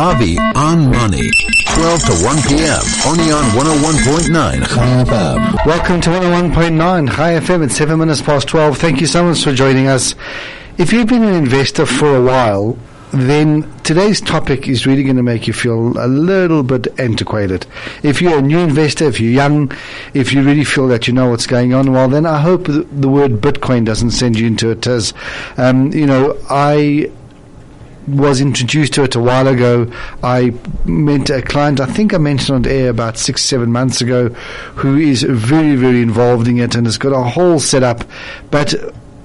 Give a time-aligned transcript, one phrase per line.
[0.00, 1.30] Avi on Money.
[1.74, 2.80] 12 to 1 p.m.
[3.06, 5.66] Only on 101.9 Chai FM.
[5.66, 7.64] Welcome to 101.9 Chai FM.
[7.64, 8.78] It's 7 minutes past 12.
[8.78, 10.14] Thank you so much for joining us.
[10.78, 12.78] If you've been an investor for a while,
[13.12, 17.66] then today's topic is really going to make you feel a little bit antiquated.
[18.02, 19.70] If you're a new investor, if you're young,
[20.14, 22.84] if you really feel that you know what's going on, well, then I hope the,
[22.90, 25.12] the word Bitcoin doesn't send you into a tiz.
[25.58, 27.12] Um, you know, I
[28.06, 29.90] was introduced to it a while ago.
[30.22, 30.54] I
[30.84, 34.28] met a client, I think I mentioned on air about six, seven months ago,
[34.76, 38.04] who is very, very involved in it and has got a whole setup.
[38.50, 38.74] But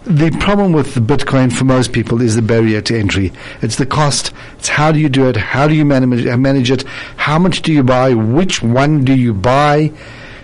[0.06, 3.34] the problem with the Bitcoin for most people is the barrier to entry.
[3.62, 4.32] It's the cost.
[4.60, 5.36] It's how do you do it?
[5.36, 6.84] How do you manage, manage it?
[7.18, 8.14] How much do you buy?
[8.14, 9.92] Which one do you buy?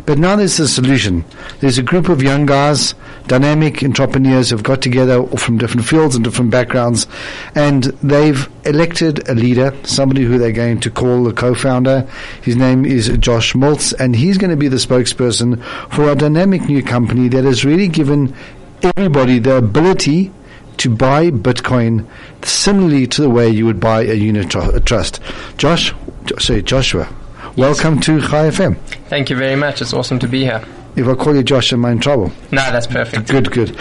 [0.05, 1.25] But now there's a solution.
[1.59, 2.95] There's a group of young guys,
[3.27, 7.07] dynamic entrepreneurs who've got together from different fields and different backgrounds,
[7.55, 12.07] and they've elected a leader, somebody who they're going to call the co-founder.
[12.41, 16.63] His name is Josh Miltz, and he's going to be the spokesperson for a dynamic
[16.63, 18.35] new company that has really given
[18.83, 20.31] everybody the ability
[20.77, 22.07] to buy Bitcoin
[22.43, 25.19] similarly to the way you would buy a unit tr- trust.
[25.57, 25.93] Josh,
[26.39, 27.07] sorry, Joshua,
[27.57, 28.77] welcome to Chai FM.
[29.09, 29.81] Thank you very much.
[29.81, 30.63] It's awesome to be here.
[30.95, 32.31] If I call you Josh, am I in trouble?
[32.51, 33.29] No, that's perfect.
[33.29, 33.77] Good, good.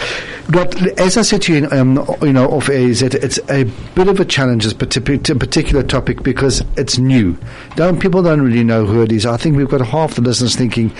[0.49, 3.63] But as I said to you, um, you know, off air, is that it's a
[3.95, 7.37] bit of a challenge, this partic- particular topic, because it's new.
[7.75, 9.25] Don't people don't really know who it is.
[9.25, 10.91] I think we've got half the listeners thinking,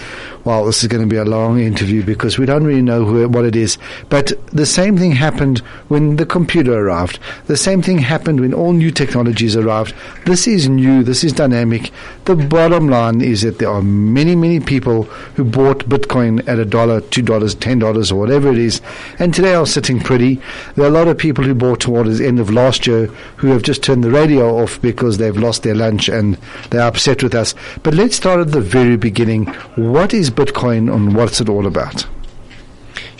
[0.43, 3.27] "Well, this is going to be a long interview because we don't really know who
[3.29, 3.77] what it is."
[4.09, 7.19] But the same thing happened when the computer arrived.
[7.47, 9.93] The same thing happened when all new technologies arrived.
[10.25, 11.03] This is new.
[11.03, 11.91] This is dynamic.
[12.25, 15.03] The bottom line is that there are many, many people
[15.35, 18.81] who bought Bitcoin at a dollar, two dollars, ten dollars, or whatever it is,
[19.19, 20.41] and today are sitting pretty.
[20.75, 23.07] There are a lot of people who bought towards the end of last year
[23.37, 26.37] who have just turned the radio off because they've lost their lunch and
[26.69, 27.53] they're upset with us.
[27.83, 29.45] But let's start at the very beginning.
[29.75, 32.05] What is Bitcoin and what's it all about?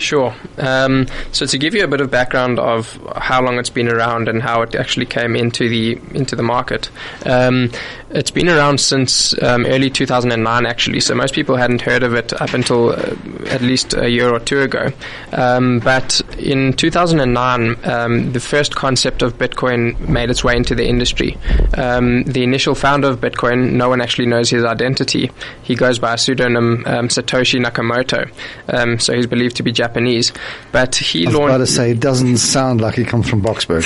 [0.02, 0.34] Sure.
[0.58, 4.28] Um, so to give you a bit of background of how long it's been around
[4.28, 6.90] and how it actually came into the into the market,
[7.24, 7.70] um,
[8.14, 11.00] it's been around since um, early 2009 actually.
[11.00, 13.14] So most people hadn't heard of it up until uh,
[13.46, 14.92] at least a year or two ago.
[15.32, 20.86] Um, but in 2009, um, the first concept of Bitcoin made its way into the
[20.86, 21.36] industry.
[21.76, 25.30] Um, the initial founder of Bitcoin, no one actually knows his identity.
[25.62, 29.00] He goes by a pseudonym Satoshi Nakamoto.
[29.00, 30.32] so he's believed to be Japanese,
[30.70, 31.48] but he I was launched.
[31.50, 33.82] about to say it doesn't sound like he comes from Boksburg.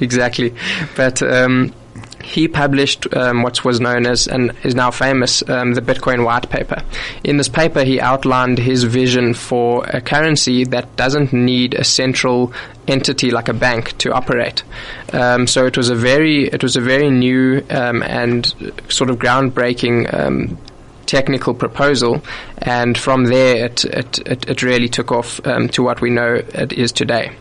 [0.02, 0.54] exactly,
[0.96, 1.22] but.
[2.22, 6.48] He published um, what was known as and is now famous um, the Bitcoin white
[6.50, 6.82] paper.
[7.24, 12.52] In this paper, he outlined his vision for a currency that doesn't need a central
[12.88, 14.62] entity like a bank to operate.
[15.12, 18.46] Um, so it was a very it was a very new um, and
[18.88, 20.58] sort of groundbreaking um,
[21.06, 22.22] technical proposal,
[22.58, 26.34] and from there it it, it, it really took off um, to what we know
[26.34, 27.32] it is today.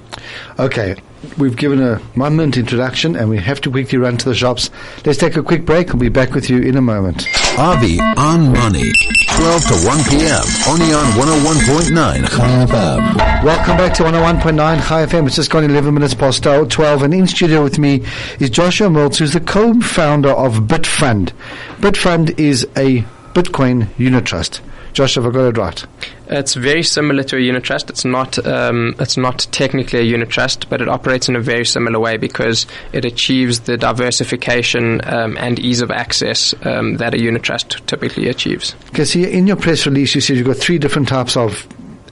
[0.57, 0.95] Okay,
[1.37, 4.69] we've given a one minute introduction and we have to quickly run to the shops.
[5.05, 5.89] Let's take a quick break.
[5.89, 7.25] I'll be back with you in a moment.
[7.57, 8.91] Avi on Money.
[9.35, 10.43] 12 to 1 p.m.
[10.67, 13.43] Only on 101.9 Chai FM.
[13.43, 15.27] Welcome back to 101.9 Chai FM.
[15.27, 18.03] It's just gone 11 minutes past 12 and in studio with me
[18.39, 21.31] is Joshua Miltz who's the co-founder of Bitfund.
[21.77, 23.01] Bitfund is a
[23.33, 24.61] Bitcoin unit trust.
[24.93, 25.85] Josh, have I got it right?
[26.27, 27.89] It's very similar to a unit trust.
[27.89, 31.65] It's not um, it's not technically a unit trust, but it operates in a very
[31.65, 37.19] similar way because it achieves the diversification um, and ease of access um, that a
[37.19, 38.75] unit trust typically achieves.
[38.89, 41.67] Okay, see, in your press release, you said you've got three different types of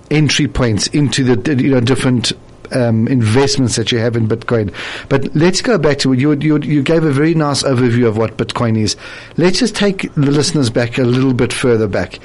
[0.10, 2.32] entry points into the you know different
[2.72, 4.74] um, investments that you have in Bitcoin.
[5.10, 6.60] But let's go back to you, you.
[6.60, 8.96] You gave a very nice overview of what Bitcoin is.
[9.38, 12.20] Let's just take the listeners back a little bit further back.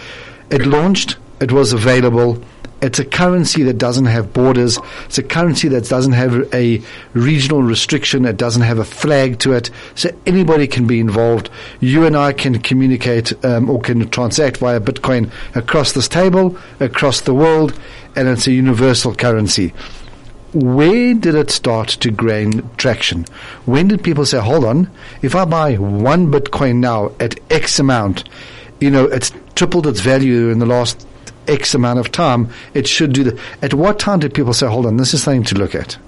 [0.52, 1.16] It launched.
[1.40, 2.42] It was available.
[2.82, 4.78] It's a currency that doesn't have borders.
[5.06, 6.82] It's a currency that doesn't have a
[7.14, 8.24] regional restriction.
[8.24, 9.70] It doesn't have a flag to it.
[9.94, 11.48] So anybody can be involved.
[11.80, 17.20] You and I can communicate um, or can transact via Bitcoin across this table, across
[17.20, 17.78] the world,
[18.16, 19.72] and it's a universal currency
[20.54, 23.24] where did it start to gain traction?
[23.64, 24.90] When did people say, hold on,
[25.22, 28.24] if I buy one Bitcoin now at X amount,
[28.78, 31.06] you know, it's tripled its value in the last
[31.48, 33.38] X amount of time, it should do that.
[33.62, 35.98] At what time did people say, hold on, this is something to look at?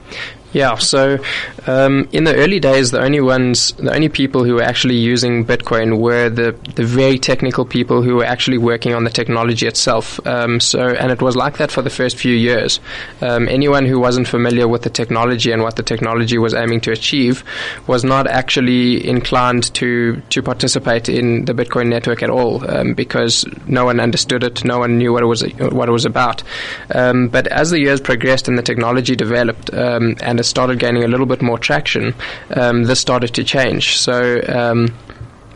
[0.55, 1.19] Yeah, so
[1.67, 5.45] um, in the early days, the only ones, the only people who were actually using
[5.45, 10.25] Bitcoin were the, the very technical people who were actually working on the technology itself.
[10.25, 12.79] Um, so, and it was like that for the first few years.
[13.21, 16.93] Um, anyone who wasn't familiar with the technology and what the technology was aiming to
[16.93, 17.43] achieve
[17.89, 23.45] was not actually inclined to to participate in the Bitcoin network at all um, because
[23.67, 25.43] no one understood it, no one knew what it was
[25.73, 26.45] what it was about.
[26.95, 31.09] Um, but as the years progressed and the technology developed, um, and started gaining a
[31.09, 32.15] little bit more traction,
[32.51, 33.99] um, this started to change.
[33.99, 34.95] So um,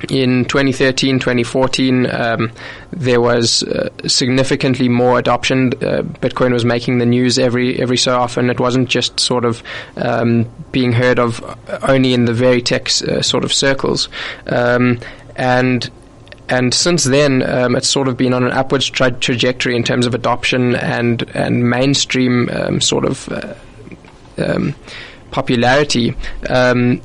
[0.08, 2.52] in 2013, 2014, um,
[2.92, 5.72] there was uh, significantly more adoption.
[5.74, 8.50] Uh, Bitcoin was making the news every every so often.
[8.50, 9.62] It wasn't just sort of
[9.96, 11.42] um, being heard of
[11.88, 14.08] only in the very tech uh, sort of circles,
[14.46, 15.00] um,
[15.36, 15.90] and
[16.48, 20.06] and since then, um, it's sort of been on an upwards tra- trajectory in terms
[20.06, 23.54] of adoption and and mainstream um, sort of uh,
[24.38, 24.74] um,
[25.30, 26.14] popularity.
[26.48, 27.00] Um,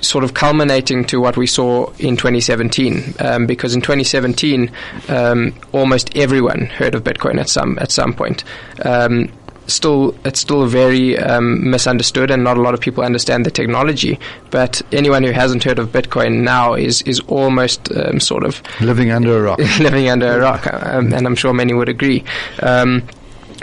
[0.00, 4.70] sort of culminating to what we saw in 2017, um, because in 2017,
[5.08, 8.44] um, almost everyone heard of Bitcoin at some at some point.
[8.84, 9.32] Um,
[9.66, 14.18] still, it's still very um, misunderstood, and not a lot of people understand the technology.
[14.50, 19.10] But anyone who hasn't heard of Bitcoin now is is almost um, sort of living
[19.10, 19.58] under a rock.
[19.80, 22.24] living under a rock, um, and I'm sure many would agree.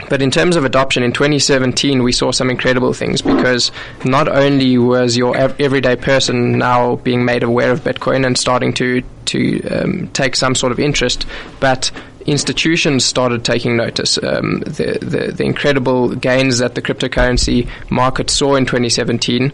[0.08, 3.70] But in terms of adoption, in 2017, we saw some incredible things because
[4.04, 9.02] not only was your everyday person now being made aware of Bitcoin and starting to
[9.24, 11.26] to um, take some sort of interest,
[11.60, 11.90] but
[12.26, 14.18] institutions started taking notice.
[14.22, 19.52] Um, the, the, the incredible gains that the cryptocurrency market saw in 2017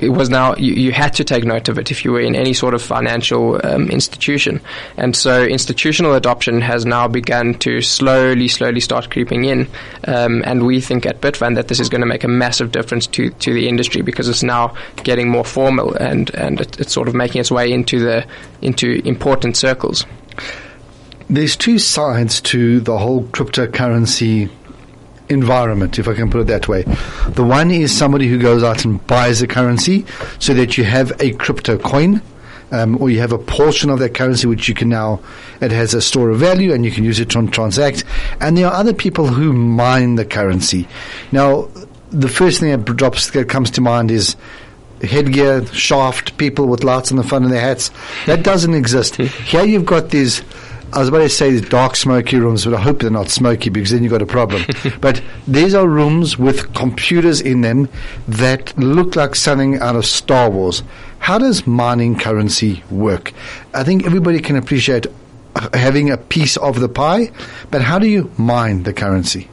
[0.00, 2.34] it was now you, you, had to take note of it if you were in
[2.34, 4.60] any sort of financial um, institution,
[4.96, 9.68] and so institutional adoption has now begun to slowly, slowly start creeping in,
[10.04, 13.06] um, and we think at Bitfund that this is going to make a massive difference
[13.08, 14.74] to, to the industry because it's now
[15.04, 18.26] getting more formal and and it, it's sort of making its way into the
[18.62, 20.06] into important circles.
[21.30, 24.48] There's two sides to the whole cryptocurrency
[25.28, 26.82] environment, if I can put it that way.
[27.28, 30.06] The one is somebody who goes out and buys a currency
[30.38, 32.22] so that you have a crypto coin.
[32.70, 35.20] Um, or you have a portion of that currency which you can now,
[35.62, 38.04] it has a store of value and you can use it to transact.
[38.42, 40.86] And there are other people who mine the currency.
[41.32, 41.70] Now,
[42.10, 44.36] the first thing that drops, that comes to mind is
[45.02, 47.90] headgear, shaft, people with lights on the front of their hats.
[48.26, 49.16] That doesn't exist.
[49.16, 50.42] Here you've got these
[50.92, 53.90] I was about to say dark, smoky rooms, but I hope they're not smoky because
[53.90, 54.64] then you've got a problem.
[55.00, 57.88] but these are rooms with computers in them
[58.26, 60.82] that look like something out of Star Wars.
[61.18, 63.32] How does mining currency work?
[63.74, 65.06] I think everybody can appreciate
[65.74, 67.30] having a piece of the pie,
[67.70, 69.48] but how do you mine the currency?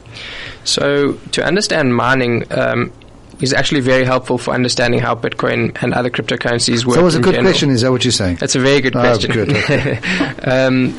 [0.64, 2.92] So, to understand mining, um,
[3.40, 6.94] is actually very helpful for understanding how Bitcoin and other cryptocurrencies work.
[6.94, 7.52] So, it was a good general.
[7.52, 7.70] question.
[7.70, 8.36] Is that what you're saying?
[8.36, 9.30] That's a very good oh, question.
[9.30, 9.50] Good.
[9.50, 9.98] Okay.
[10.42, 10.98] um,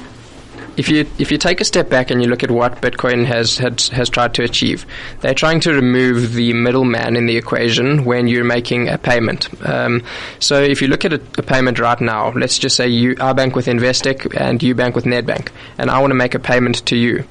[0.78, 3.58] if you if you take a step back and you look at what Bitcoin has
[3.58, 4.86] has, has tried to achieve,
[5.22, 9.50] they're trying to remove the middleman in the equation when you're making a payment.
[9.68, 10.04] Um,
[10.40, 13.34] so if you look at a, a, payment right now, let's just say you I
[13.34, 16.86] bank with Investec and you bank with Nedbank, and I want to make a payment
[16.86, 17.26] to you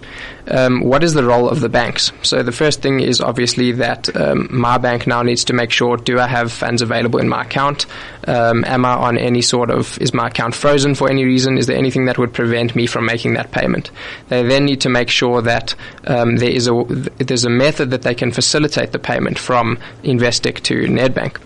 [0.49, 2.13] um, what is the role of the banks?
[2.23, 5.97] So the first thing is obviously that um, my bank now needs to make sure:
[5.97, 7.87] do I have funds available in my account?
[8.27, 11.59] Um, am I on any sort of is my account frozen for any reason?
[11.59, 13.91] Is there anything that would prevent me from making that payment?
[14.29, 15.75] They then need to make sure that
[16.07, 16.85] um, there is a
[17.19, 21.39] there's a method that they can facilitate the payment from Investec to Nedbank.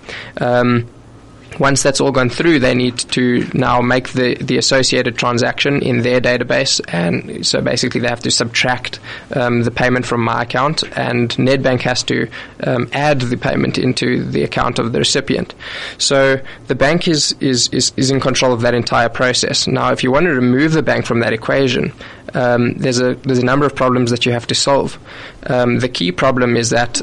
[1.60, 6.00] Once that's all gone through, they need to now make the, the associated transaction in
[6.00, 6.80] their database.
[6.88, 8.98] And so basically, they have to subtract
[9.34, 12.28] um, the payment from my account, and Nedbank has to
[12.64, 15.54] um, add the payment into the account of the recipient.
[15.98, 19.66] So the bank is, is, is, is in control of that entire process.
[19.66, 21.92] Now, if you want to remove the bank from that equation,
[22.32, 24.98] um, there's, a, there's a number of problems that you have to solve.
[25.46, 27.02] Um, the key problem is that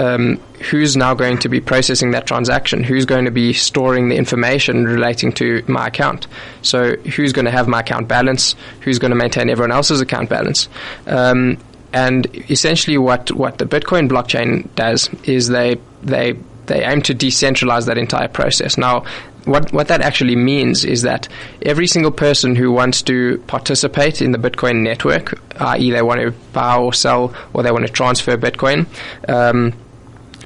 [0.00, 0.36] um,
[0.70, 2.82] who's now going to be processing that transaction?
[2.82, 6.26] Who's going to be storing the information relating to my account?
[6.62, 8.54] So, who's going to have my account balance?
[8.80, 10.68] Who's going to maintain everyone else's account balance?
[11.06, 11.58] Um,
[11.92, 16.34] and essentially, what, what the Bitcoin blockchain does is they they
[16.66, 18.76] they aim to decentralize that entire process.
[18.76, 19.04] Now,
[19.46, 21.28] what what that actually means is that
[21.62, 26.30] every single person who wants to participate in the Bitcoin network, i.e., they want to
[26.52, 28.86] buy or sell or they want to transfer Bitcoin.
[29.26, 29.72] Um,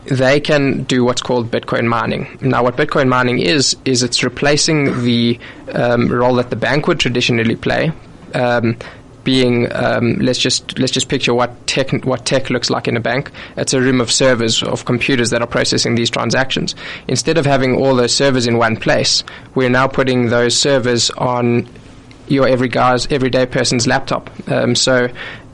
[0.05, 2.39] they can do what's called Bitcoin mining.
[2.41, 5.39] Now, what Bitcoin mining is, is it's replacing the
[5.73, 7.93] um, role that the bank would traditionally play.
[8.35, 8.77] Um,
[9.25, 13.01] being um, let's just let's just picture what tech what tech looks like in a
[13.01, 13.31] bank.
[13.57, 16.75] It's a room of servers of computers that are processing these transactions.
[17.09, 19.23] Instead of having all those servers in one place,
[19.55, 21.69] we're now putting those servers on
[22.29, 24.31] your every guy's everyday person's laptop.
[24.51, 25.09] Um, so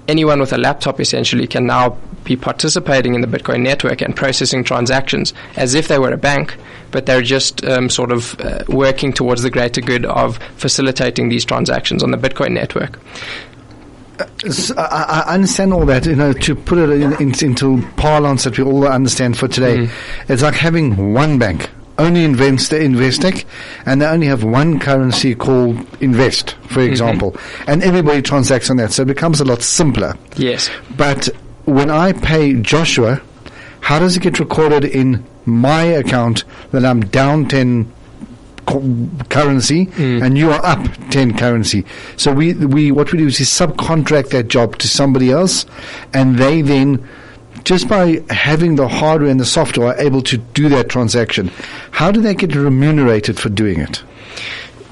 [0.07, 4.63] anyone with a laptop essentially can now be participating in the Bitcoin network and processing
[4.63, 6.57] transactions as if they were a bank,
[6.91, 11.45] but they're just um, sort of uh, working towards the greater good of facilitating these
[11.45, 13.01] transactions on the Bitcoin network.
[14.77, 16.05] I, I understand all that.
[16.05, 19.79] You know, to put it in, in, into parlance that we all understand for today,
[19.79, 19.91] mm.
[20.29, 23.45] it's like having one bank only invest Investec,
[23.85, 26.91] and they only have one currency called Invest, for mm-hmm.
[26.91, 27.71] example, mm-hmm.
[27.71, 30.15] and everybody transacts on that, so it becomes a lot simpler.
[30.37, 30.71] Yes.
[30.97, 31.29] But
[31.69, 33.21] when I pay Joshua,
[33.81, 37.93] how does it get recorded in my account that I'm down 10
[39.31, 40.23] currency mm.
[40.23, 41.87] and you are up 10 currency.
[42.19, 45.65] So we, we, what we do is we subcontract that job to somebody else
[46.13, 47.09] and they then
[47.65, 51.49] just by having the hardware and the software are able to do that transaction.
[51.93, 54.03] How do they get remunerated for doing it?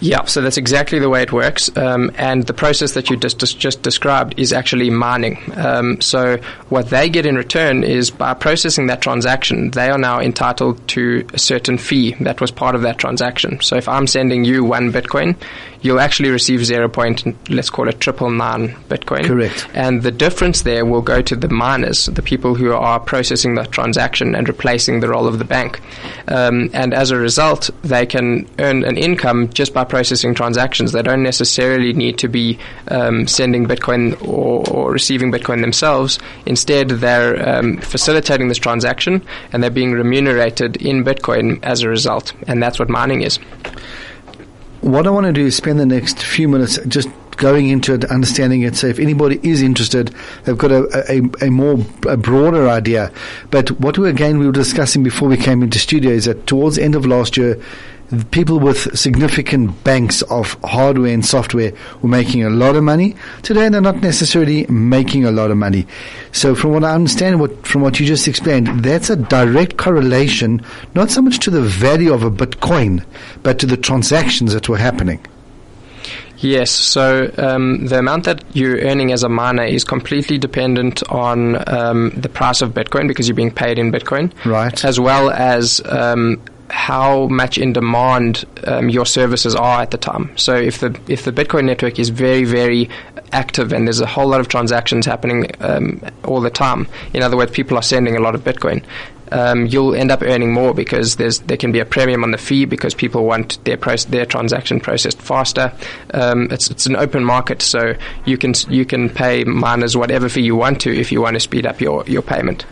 [0.00, 1.74] Yeah, so that's exactly the way it works.
[1.76, 5.40] Um, and the process that you just, just described is actually mining.
[5.56, 6.36] Um, so
[6.68, 11.26] what they get in return is by processing that transaction, they are now entitled to
[11.32, 13.60] a certain fee that was part of that transaction.
[13.60, 15.36] So if I'm sending you one Bitcoin,
[15.80, 19.24] you'll actually receive zero point, let's call it triple nine Bitcoin.
[19.24, 19.68] Correct.
[19.72, 23.72] And the difference there will go to the miners, the people who are processing that
[23.72, 25.80] transaction and replacing the role of the bank.
[26.28, 30.92] Um, and as a result, they can earn an income just by processing transactions.
[30.92, 36.18] They don't necessarily need to be um, sending Bitcoin or, or, receiving Bitcoin themselves.
[36.46, 42.32] Instead, they're um, facilitating this transaction and they're being remunerated in Bitcoin as a result.
[42.46, 43.38] And that's what mining is
[44.86, 48.04] what I want to do is spend the next few minutes just going into it,
[48.06, 48.76] understanding it.
[48.76, 50.14] So if anybody is interested,
[50.44, 53.12] they've got a, a, a more a broader idea.
[53.50, 56.76] But what we again we were discussing before we came into studio is that towards
[56.76, 57.60] the end of last year,
[58.30, 63.16] people with significant banks of hardware and software were making a lot of money.
[63.42, 65.86] Today, they're not necessarily making a lot of money.
[66.32, 70.62] So, from what I understand, what, from what you just explained, that's a direct correlation,
[70.94, 73.04] not so much to the value of a Bitcoin,
[73.42, 75.24] but to the transactions that were happening.
[76.46, 81.56] Yes, so um, the amount that you're earning as a miner is completely dependent on
[81.68, 84.84] um, the price of Bitcoin because you're being paid in Bitcoin, right?
[84.84, 90.30] As well as um, how much in demand um, your services are at the time.
[90.36, 92.88] So if the if the Bitcoin network is very very
[93.32, 97.36] active and there's a whole lot of transactions happening um, all the time, in other
[97.36, 98.84] words, people are sending a lot of Bitcoin.
[99.32, 102.38] Um, you'll end up earning more because there's there can be a premium on the
[102.38, 105.72] fee because people want their their transaction processed faster.
[106.14, 110.42] Um, it's it's an open market, so you can you can pay miners whatever fee
[110.42, 112.64] you want to if you want to speed up your, your payment.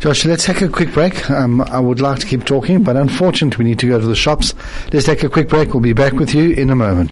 [0.00, 1.30] Josh, let's take a quick break.
[1.30, 4.16] Um, I would like to keep talking, but unfortunately, we need to go to the
[4.16, 4.54] shops.
[4.92, 5.74] Let's take a quick break.
[5.74, 7.10] We'll be back with you in a moment.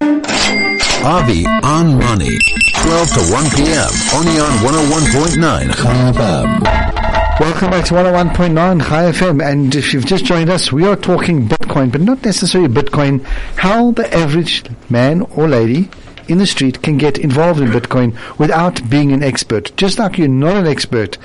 [1.04, 2.38] Avi on Money,
[2.82, 3.90] 12 to 1 p.m.
[4.14, 7.08] only on 101.9 Chai FM.
[7.40, 9.40] Welcome back to 101.9 Chai FM.
[9.49, 13.92] And if you've just joined us, we are talking Bitcoin, but not necessarily Bitcoin, how
[13.92, 15.88] the average man or lady
[16.26, 19.71] in the street can get involved in Bitcoin without being an expert.
[19.76, 21.16] Just like you're not an expert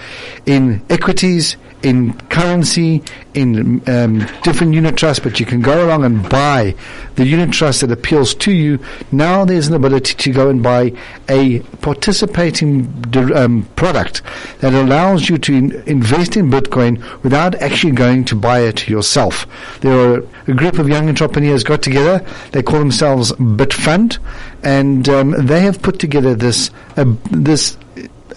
[0.45, 6.27] in equities, in currency, in um, different unit trusts, but you can go along and
[6.29, 6.73] buy
[7.15, 8.79] the unit trust that appeals to you.
[9.11, 10.93] Now there's an ability to go and buy
[11.29, 12.87] a participating
[13.35, 14.21] um, product
[14.59, 19.45] that allows you to in- invest in Bitcoin without actually going to buy it yourself.
[19.81, 22.25] There are a group of young entrepreneurs got together.
[22.51, 24.19] They call themselves Bitfund,
[24.63, 27.77] and um, they have put together this uh, this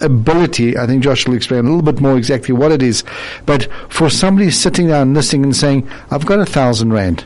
[0.01, 0.77] ability.
[0.77, 3.03] I think Josh will explain a little bit more exactly what it is.
[3.45, 7.25] But for somebody sitting and listening and saying, I've got a thousand rand,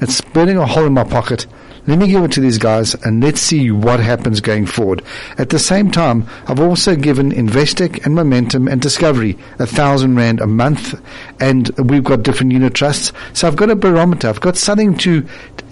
[0.00, 1.46] it's burning a hole in my pocket.
[1.86, 5.02] Let me give it to these guys and let's see what happens going forward.
[5.38, 10.40] At the same time, I've also given Investec and Momentum and Discovery a thousand rand
[10.40, 11.00] a month
[11.40, 13.12] and we've got different unit trusts.
[13.32, 14.28] So I've got a barometer.
[14.28, 15.26] I've got something to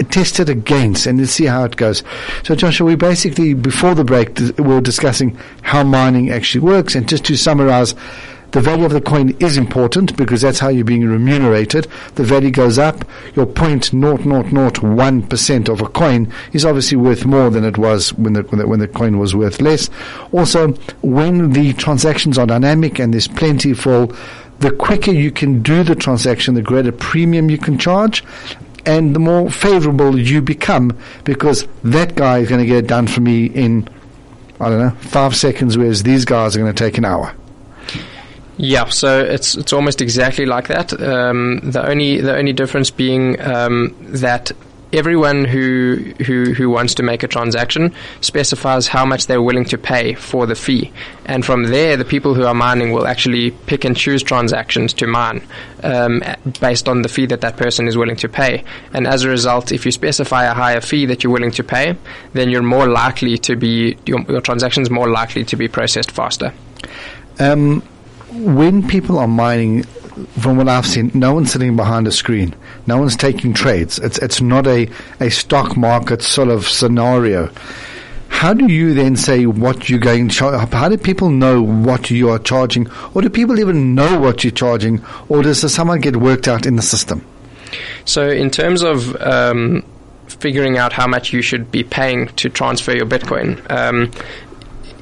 [0.05, 2.02] test it against and let's see how it goes.
[2.45, 7.09] So Joshua, we basically, before the break, we were discussing how mining actually works and
[7.09, 7.95] just to summarize,
[8.52, 11.87] the value of the coin is important because that's how you're being remunerated.
[12.14, 13.05] The value goes up.
[13.35, 18.59] Your 0.0001% of a coin is obviously worth more than it was when the, when
[18.59, 19.90] the, when the coin was worth less.
[20.33, 24.09] Also, when the transactions are dynamic and there's plenty for
[24.61, 28.25] the quicker you can do the transaction, the greater premium you can charge
[28.88, 33.07] and the more favorable you become because that guy is going to get it done
[33.07, 33.87] for me in
[34.61, 37.33] I don't know, five seconds, whereas these guys are going to take an hour.
[38.57, 40.92] Yeah, so it's it's almost exactly like that.
[41.00, 44.50] Um, the only the only difference being um, that
[44.92, 49.78] everyone who, who who wants to make a transaction specifies how much they're willing to
[49.78, 50.92] pay for the fee,
[51.26, 55.07] and from there, the people who are mining will actually pick and choose transactions to
[55.07, 55.47] mine
[55.83, 56.23] um,
[56.61, 58.64] based on the fee that that person is willing to pay.
[58.92, 61.97] And as a result, if you specify a higher fee that you're willing to pay,
[62.33, 66.52] then you're more likely to be your, your transactions more likely to be processed faster.
[67.38, 67.83] Um,
[68.30, 69.85] when people are mining,
[70.41, 72.55] from what I've seen, no one's sitting behind a screen.
[72.87, 73.99] No one's taking trades.
[73.99, 74.89] It's it's not a,
[75.21, 77.51] a stock market sort of scenario.
[78.29, 80.71] How do you then say what you're going to charge?
[80.71, 82.89] How do people know what you are charging?
[83.15, 85.03] Or do people even know what you're charging?
[85.29, 87.25] Or does someone get worked out in the system?
[88.05, 89.83] So, in terms of um,
[90.29, 94.11] figuring out how much you should be paying to transfer your Bitcoin, um,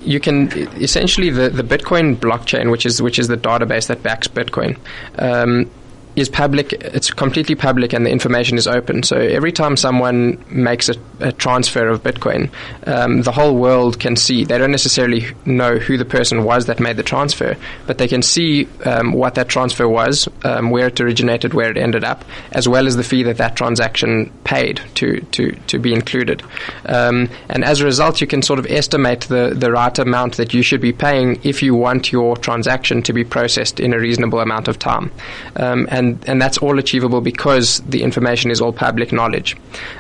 [0.07, 4.29] you can essentially the, the Bitcoin blockchain, which is which is the database that backs
[4.29, 4.79] Bitcoin.
[5.19, 5.71] Um,
[6.17, 6.73] is public.
[6.73, 9.03] It's completely public, and the information is open.
[9.03, 12.51] So every time someone makes a, a transfer of Bitcoin,
[12.87, 14.45] um, the whole world can see.
[14.45, 17.57] They don't necessarily know who the person was that made the transfer,
[17.87, 21.77] but they can see um, what that transfer was, um, where it originated, where it
[21.77, 25.93] ended up, as well as the fee that that transaction paid to to to be
[25.93, 26.43] included.
[26.87, 30.55] Um, and as a result, you can sort of estimate the the right amount that
[30.55, 34.41] you should be paying if you want your transaction to be processed in a reasonable
[34.41, 35.11] amount of time.
[35.57, 39.57] Um, and and and that's all achievable because the information is all public knowledge.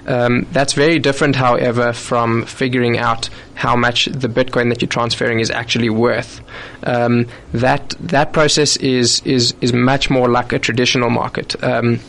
[0.06, 5.40] Um, that's very different, however, from figuring out how much the Bitcoin that you're transferring
[5.40, 6.40] is actually worth.
[6.82, 11.62] Um, that that process is is is much more like a traditional market.
[11.62, 12.00] Um,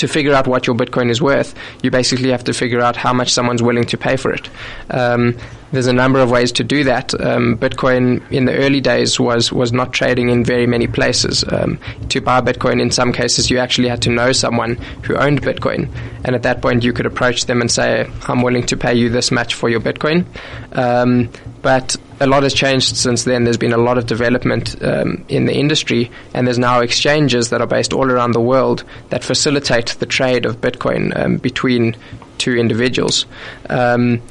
[0.00, 3.12] to figure out what your Bitcoin is worth, you basically have to figure out how
[3.12, 4.48] much someone's willing to pay for it.
[4.90, 5.36] Um,
[5.72, 7.14] there's a number of ways to do that.
[7.20, 11.44] Um, Bitcoin in the early days was was not trading in very many places.
[11.46, 11.78] Um,
[12.08, 15.88] to buy Bitcoin, in some cases, you actually had to know someone who owned Bitcoin,
[16.24, 19.10] and at that point, you could approach them and say, "I'm willing to pay you
[19.10, 20.24] this much for your Bitcoin."
[20.72, 21.28] Um,
[21.62, 23.44] but a lot has changed since then.
[23.44, 27.60] There's been a lot of development um, in the industry, and there's now exchanges that
[27.60, 31.96] are based all around the world that facilitate the trade of Bitcoin um, between
[32.38, 33.26] two individuals.
[33.68, 34.22] Um,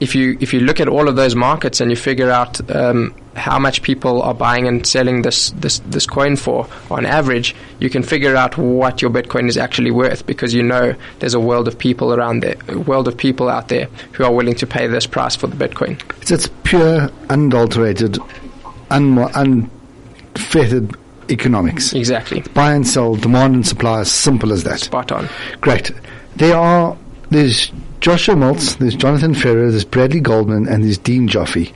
[0.00, 3.14] if you if you look at all of those markets and you figure out um,
[3.34, 7.90] how much people are buying and selling this, this this coin for on average, you
[7.90, 11.68] can figure out what your Bitcoin is actually worth because you know there's a world
[11.68, 14.86] of people around there, a world of people out there who are willing to pay
[14.86, 16.00] this price for the Bitcoin.
[16.20, 18.18] It's, it's pure, unadulterated,
[18.90, 20.96] un- unfettered
[21.30, 21.92] economics.
[21.92, 22.40] Exactly.
[22.54, 24.80] Buy and sell, demand and supply, as simple as that.
[24.80, 25.28] Spot on.
[25.60, 25.90] Great.
[26.36, 26.96] There are
[27.30, 31.72] there's Joshua Miltz, there's Jonathan Ferrer, there's Bradley Goldman, and there's Dean Joffe.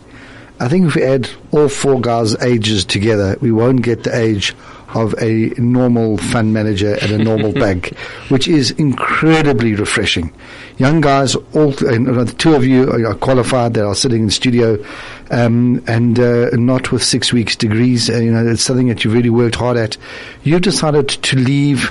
[0.60, 4.54] I think if we add all four guys' ages together, we won't get the age
[4.94, 7.96] of a normal fund manager at a normal bank,
[8.28, 10.32] which is incredibly refreshing.
[10.76, 13.74] Young guys, all the two of you are qualified.
[13.74, 14.84] They are sitting in the studio,
[15.30, 18.10] um, and uh, not with six weeks degrees.
[18.10, 19.96] Uh, you know, it's something that you've really worked hard at.
[20.42, 21.90] You've decided to leave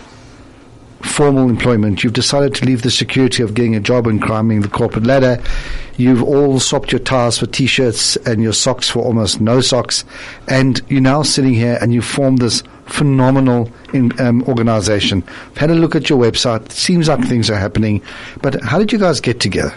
[1.02, 2.04] formal employment.
[2.04, 5.42] You've decided to leave the security of getting a job and climbing the corporate ladder.
[5.98, 10.06] You've all swapped your ties for t-shirts and your socks for almost no socks.
[10.48, 15.24] And you're now sitting here and you've formed this phenomenal in, um, organization.
[15.52, 16.66] I've had a look at your website.
[16.66, 18.02] It seems like things are happening.
[18.42, 19.76] But how did you guys get together?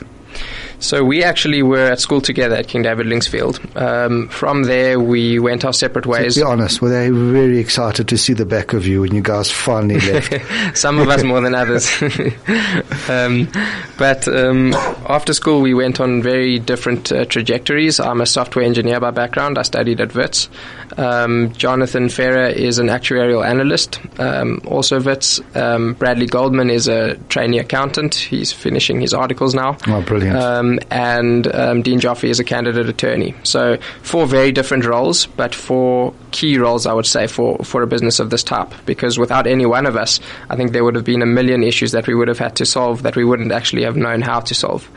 [0.83, 3.81] So we actually were at school together at King David Linksfield.
[3.81, 6.35] Um, from there, we went our separate ways.
[6.35, 9.23] To be honest, were they very excited to see the back of you when you
[9.23, 10.35] guys finally left?
[10.77, 11.89] Some of us more than others.
[13.09, 13.49] um,
[13.97, 14.75] but um,
[15.09, 18.01] after school, we went on very different uh, trajectories.
[18.01, 19.59] I'm a software engineer by background.
[19.59, 20.49] I studied at WITS.
[20.97, 25.41] Um, Jonathan Ferrer is an actuarial analyst, um, also WITS.
[25.55, 28.15] Um, Bradley Goldman is a trainee accountant.
[28.15, 29.77] He's finishing his articles now.
[29.87, 33.35] Oh, brilliant um, and um, Dean Joffe is a candidate attorney.
[33.43, 37.87] So four very different roles, but four key roles, I would say, for, for a
[37.87, 38.73] business of this type.
[38.87, 41.93] Because without any one of us, I think there would have been a million issues
[41.93, 44.55] that we would have had to solve that we wouldn't actually have known how to
[44.55, 44.89] solve.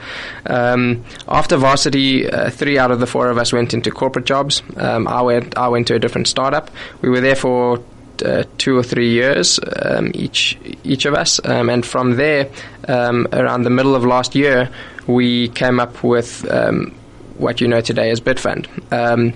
[0.46, 4.62] Um, after varsity, uh, three out of the four of us went into corporate jobs.
[4.78, 6.70] Um, I went I went to a different startup.
[7.02, 7.84] We were there for
[8.24, 12.50] uh, two or three years um, each each of us, um, and from there,
[12.88, 14.70] um, around the middle of last year,
[15.08, 16.94] we came up with um,
[17.38, 18.68] what you know today as Bitfund.
[18.92, 19.34] Um,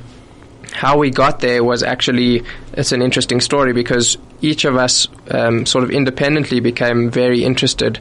[0.72, 5.66] how we got there was actually it's an interesting story because each of us um,
[5.66, 8.00] sort of independently became very interested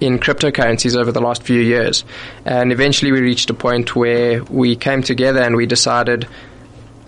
[0.00, 2.04] in cryptocurrencies over the last few years.
[2.44, 6.26] And eventually we reached a point where we came together and we decided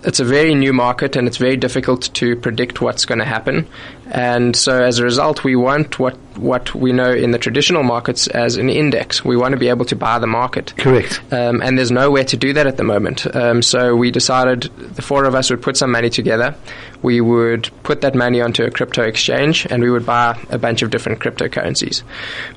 [0.05, 3.67] it's a very new market and it's very difficult to predict what's going to happen.
[4.13, 8.27] And so as a result, we want what, what we know in the traditional markets
[8.27, 9.25] as an index.
[9.25, 10.73] We want to be able to buy the market.
[10.77, 11.19] Correct.
[11.31, 13.35] Um, and there's nowhere to do that at the moment.
[13.35, 14.63] Um, so we decided
[14.95, 16.55] the four of us would put some money together.
[17.01, 20.83] We would put that money onto a crypto exchange and we would buy a bunch
[20.83, 22.01] of different cryptocurrencies.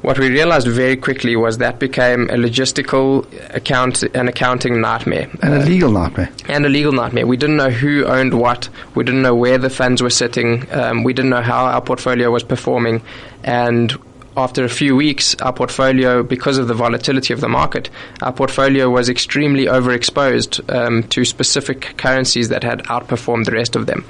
[0.02, 5.28] What we realized very quickly was that became a logistical account, an accounting nightmare.
[5.42, 6.30] And a legal nightmare.
[6.48, 7.26] And a legal nightmare.
[7.26, 8.68] We didn't know who owned what.
[8.94, 10.70] We didn't know where the funds were sitting.
[10.70, 13.02] Um, we didn't know how our portfolio was performing.
[13.44, 13.96] And
[14.36, 17.88] after a few weeks, our portfolio, because of the volatility of the market,
[18.22, 23.86] our portfolio was extremely overexposed um, to specific currencies that had outperformed the rest of
[23.86, 24.04] them.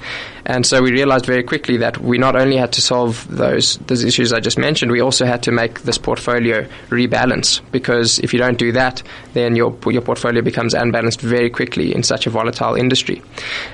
[0.46, 4.04] And so we realized very quickly that we not only had to solve those those
[4.04, 8.38] issues I just mentioned, we also had to make this portfolio rebalance because if you
[8.38, 12.76] don't do that, then your your portfolio becomes unbalanced very quickly in such a volatile
[12.76, 13.22] industry.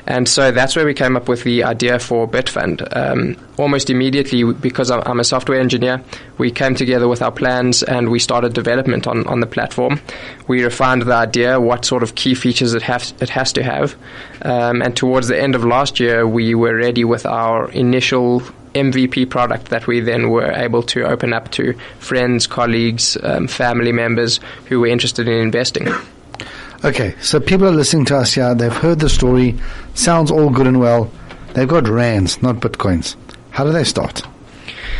[0.06, 2.88] And so that's where we came up with the idea for Bitfund.
[2.96, 6.02] Um, almost immediately, because I'm a software engineer,
[6.42, 10.00] we came together with our plans and we started development on, on the platform.
[10.48, 13.94] We refined the idea, what sort of key features it has it has to have,
[14.42, 18.40] um, and towards the end of last year, we were ready with our initial
[18.74, 23.92] MVP product that we then were able to open up to friends, colleagues, um, family
[23.92, 25.86] members who were interested in investing.
[26.84, 28.52] Okay, so people are listening to us here.
[28.56, 29.54] They've heard the story.
[29.94, 31.08] Sounds all good and well.
[31.54, 33.14] They've got rands, not bitcoins.
[33.50, 34.26] How do they start?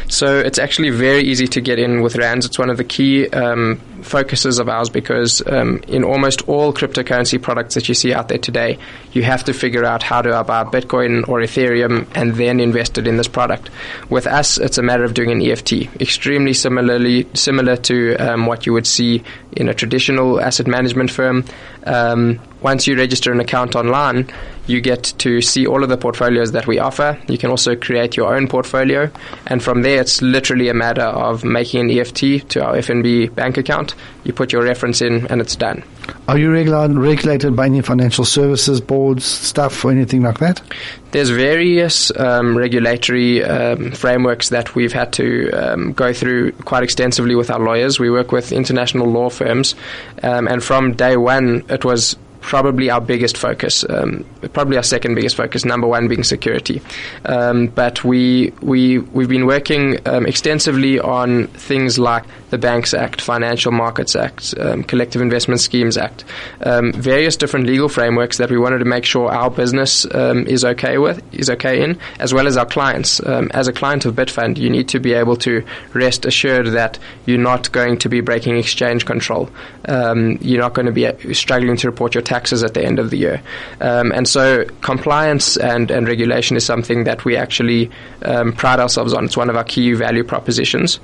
[0.09, 2.47] So it's actually very easy to get in with rands.
[2.47, 7.41] It's one of the key um, focuses of ours because um, in almost all cryptocurrency
[7.41, 8.79] products that you see out there today,
[9.13, 13.07] you have to figure out how to buy Bitcoin or Ethereum and then invest it
[13.07, 13.71] in this product.
[14.11, 18.67] With us, it's a matter of doing an EFT, extremely similarly similar to um, what
[18.67, 21.45] you would see in a traditional asset management firm.
[21.85, 24.31] Um, once you register an account online,
[24.67, 27.19] you get to see all of the portfolios that we offer.
[27.29, 29.11] You can also create your own portfolio,
[29.47, 33.57] and from there, it's literally a matter of making an EFT to our FNB bank
[33.57, 33.92] account.
[34.25, 35.83] You put your reference in, and it's done.
[36.29, 40.63] Are you regula- regulated by any financial services boards, stuff, or anything like that?
[41.11, 47.35] There's various um, regulatory um, frameworks that we've had to um, go through quite extensively
[47.35, 47.99] with our lawyers.
[47.99, 49.75] We work with international law firms,
[50.23, 55.15] um, and from day one, it was probably our biggest focus, um, probably our second
[55.15, 55.65] biggest focus.
[55.65, 56.83] Number one being security,
[57.25, 63.23] um, but we we we've been working um, extensively on things like the Banks Act,
[63.23, 66.25] Financial Markets Act, um, Collective Investment Schemes Act,
[66.65, 70.99] um, various different legal frameworks that we wanted to make sure our business is okay
[70.99, 73.21] with, is okay in, as well as our clients.
[73.21, 77.39] as a client of Bitfund, you need to be able to rest assured that you're
[77.39, 79.49] not going to be breaking exchange control.
[79.89, 83.11] you're not going to be uh, struggling to report your taxes at the end of
[83.11, 83.43] the year.
[83.81, 87.91] Um, and so compliance and, and regulation is something that we actually
[88.23, 89.25] um, pride ourselves on.
[89.27, 91.01] It's one of our key value propositions.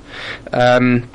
[0.51, 1.07] Um,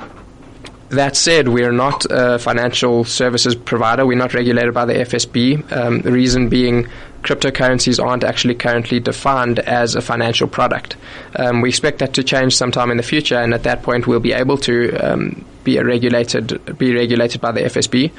[0.89, 4.05] that said, we are not a financial services provider.
[4.05, 5.71] We're not regulated by the FSB.
[5.71, 6.87] Um, the reason being
[7.23, 10.95] cryptocurrencies aren't actually currently defined as a financial product.
[11.35, 14.19] Um, we expect that to change sometime in the future, and at that point, we'll
[14.19, 18.11] be able to um, be regulated be regulated by the FSB.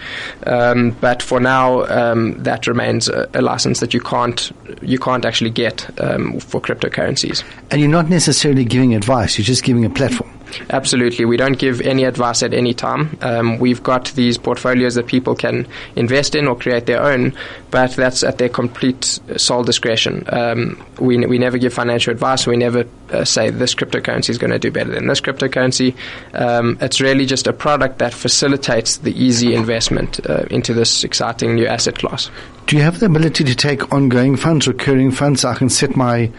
[0.46, 5.24] Um, but for now, um, that remains a, a, license that you can't you can't
[5.24, 7.42] actually get um, for cryptocurrencies.
[7.70, 10.30] And you're not necessarily giving advice; you're just giving a platform.
[10.70, 11.24] Absolutely.
[11.24, 13.18] We don't give any advice at any time.
[13.20, 17.36] Um, we've got these portfolios that people can invest in or create their own,
[17.70, 20.24] but that's at their complete sole discretion.
[20.28, 22.46] Um, we, we never give financial advice.
[22.46, 25.94] We never uh, say this cryptocurrency is going to do better than this cryptocurrency.
[26.34, 31.54] Um, it's really just a product that facilitates the easy investment uh, into this exciting
[31.54, 32.30] new asset class.
[32.66, 35.44] Do you have the ability to take ongoing funds, recurring funds?
[35.44, 36.30] I can set my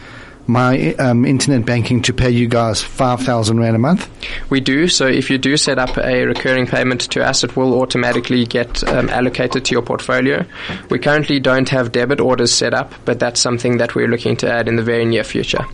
[0.48, 4.10] my um, internet banking to pay you guys 5,000 Rand a month?
[4.50, 4.88] We do.
[4.88, 8.84] So if you do set up a recurring payment to us, it will automatically get
[8.88, 10.46] um, allocated to your portfolio.
[10.90, 14.52] We currently don't have debit orders set up, but that's something that we're looking to
[14.52, 15.66] add in the very near future.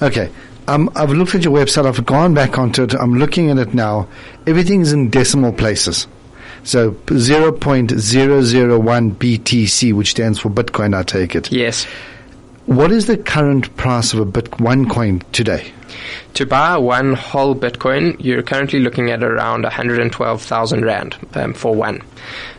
[0.00, 0.30] Okay.
[0.68, 1.86] Um, I've looked at your website.
[1.86, 2.94] I've gone back onto it.
[2.94, 4.08] I'm looking at it now.
[4.46, 6.06] Everything's in decimal places.
[6.64, 11.50] So 0.001 BTC, which stands for Bitcoin, I take it.
[11.50, 11.88] Yes.
[12.66, 15.72] What is the current price of a bit one coin today?
[16.34, 22.02] To buy one whole Bitcoin, you're currently looking at around 112,000 Rand um, for one.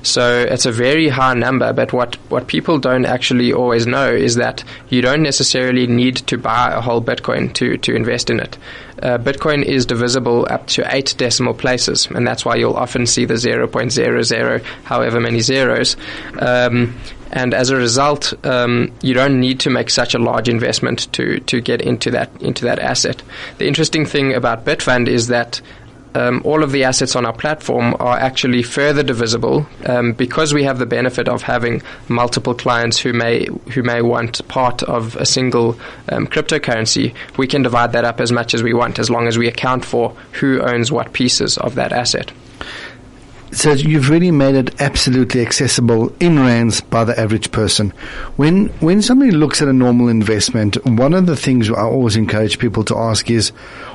[0.04, 4.36] So it's a very high number, but what, what people don't actually always know is
[4.36, 8.58] that you don't necessarily need to buy a whole Bitcoin to, to invest in it.
[9.02, 13.24] Uh, Bitcoin is divisible up to eight decimal places, and that's why you'll often see
[13.24, 15.96] the 0.00, however many zeros.
[16.40, 16.94] Um,
[17.34, 21.40] and as a result, um, you don't need to make such a large investment to,
[21.42, 23.24] to get into that into that asset.
[23.58, 25.60] The interesting thing about Bitfund is that
[26.14, 30.64] um, all of the assets on our platform are actually further divisible um, because we
[30.64, 35.26] have the benefit of having multiple clients who may who may want part of a
[35.26, 35.72] single
[36.10, 37.16] um, cryptocurrency.
[37.38, 39.86] We can divide that up as much as we want, as long as we account
[39.86, 42.32] for who owns what pieces of that asset.
[43.54, 47.92] So you've really made it absolutely accessible in rands by the average person.
[48.36, 52.58] When when somebody looks at a normal investment, one of the things I always encourage
[52.58, 53.50] people to ask is,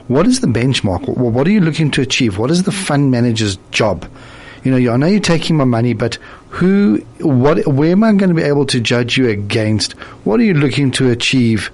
[0.07, 1.09] what is the benchmark?
[1.09, 2.39] What are you looking to achieve?
[2.39, 4.09] What is the fund manager's job?
[4.63, 6.19] You know, I know you're taking my money, but
[6.51, 9.93] who, what, where am I going to be able to judge you against?
[10.25, 11.71] What are you looking to achieve?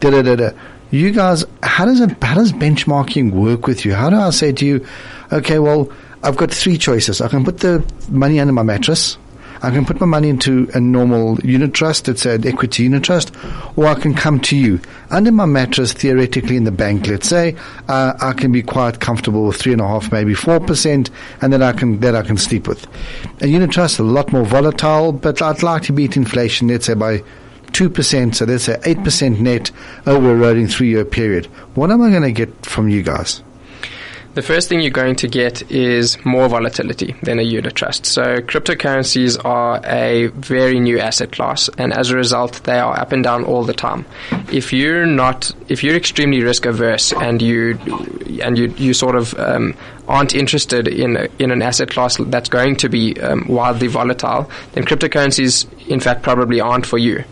[0.00, 0.50] Da da da da.
[0.90, 3.94] You guys, how does it, how does benchmarking work with you?
[3.94, 4.86] How do I say to you,
[5.32, 5.90] okay, well,
[6.22, 7.20] I've got three choices.
[7.20, 9.18] I can put the money under my mattress.
[9.64, 13.32] I can put my money into a normal unit trust, it's an equity unit trust,
[13.76, 14.80] or I can come to you.
[15.10, 17.54] Under my mattress, theoretically in the bank, let's say,
[17.86, 21.10] uh, I can be quite comfortable with three and a half, maybe four percent,
[21.42, 22.88] and then I can that I can sleep with.
[23.40, 26.94] A unit trust a lot more volatile, but I'd like to beat inflation, let's say
[26.94, 27.22] by
[27.70, 29.70] two percent, so let's say eight percent net
[30.06, 31.46] over a rolling three year period.
[31.76, 33.44] What am I going to get from you guys?
[34.34, 38.06] The first thing you're going to get is more volatility than a unit trust.
[38.06, 43.12] So cryptocurrencies are a very new asset class, and as a result, they are up
[43.12, 44.06] and down all the time.
[44.50, 47.78] If you're not, if you're extremely risk averse and you
[48.42, 49.74] and you you sort of um,
[50.08, 54.84] aren't interested in in an asset class that's going to be um, wildly volatile, then
[54.84, 57.22] cryptocurrencies, in fact, probably aren't for you.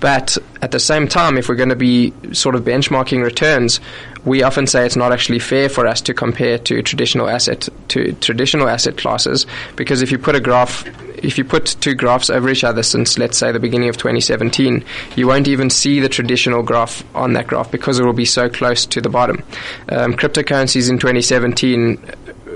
[0.00, 3.80] But at the same time, if we're going to be sort of benchmarking returns,
[4.24, 8.12] we often say it's not actually fair for us to compare to traditional asset to
[8.14, 9.46] traditional asset classes
[9.76, 10.86] because if you put a graph
[11.18, 14.84] if you put two graphs over each other since let's say the beginning of 2017
[15.16, 18.48] you won't even see the traditional graph on that graph because it will be so
[18.48, 19.42] close to the bottom
[19.90, 21.98] um, cryptocurrencies in 2017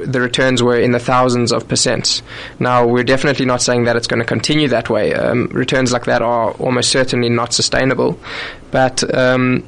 [0.04, 2.22] the returns were in the thousands of percents.
[2.58, 5.14] Now, we're definitely not saying that it's going to continue that way.
[5.14, 8.18] Um, returns like that are almost certainly not sustainable,
[8.70, 9.66] but um,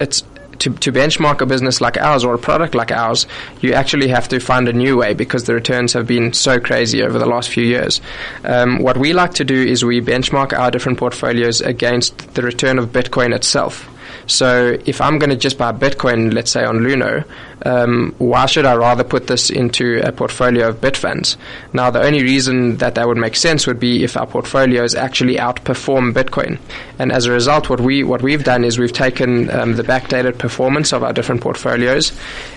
[0.00, 0.24] it's
[0.62, 3.26] to, to benchmark a business like ours or a product like ours,
[3.60, 7.02] you actually have to find a new way because the returns have been so crazy
[7.02, 8.00] over the last few years.
[8.44, 12.78] Um, what we like to do is we benchmark our different portfolios against the return
[12.78, 13.88] of Bitcoin itself.
[14.32, 17.24] So if I'm going to just buy Bitcoin, let's say on Luno,
[17.66, 21.36] um, why should I rather put this into a portfolio of Bitfunds?
[21.74, 25.36] Now, the only reason that that would make sense would be if our portfolios actually
[25.36, 26.58] outperform Bitcoin.
[26.98, 30.38] And as a result, what we what we've done is we've taken um, the backdated
[30.38, 32.12] performance of our different portfolios,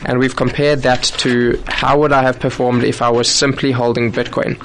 [0.06, 4.14] and we've compared that to how would I have performed if I was simply holding
[4.14, 4.56] Bitcoin.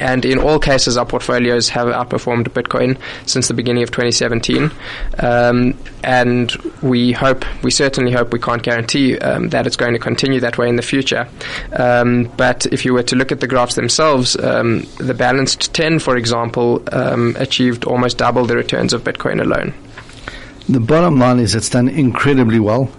[0.00, 4.70] And in all cases, our portfolios have outperformed Bitcoin since the beginning of 2017.
[5.18, 6.52] Um, and
[6.82, 10.58] we hope, we certainly hope, we can't guarantee um, that it's going to continue that
[10.58, 11.28] way in the future.
[11.74, 15.98] Um, but if you were to look at the graphs themselves, um, the balanced 10,
[15.98, 19.74] for example, um, achieved almost double the returns of Bitcoin alone.
[20.68, 22.90] The bottom line is it's done incredibly well.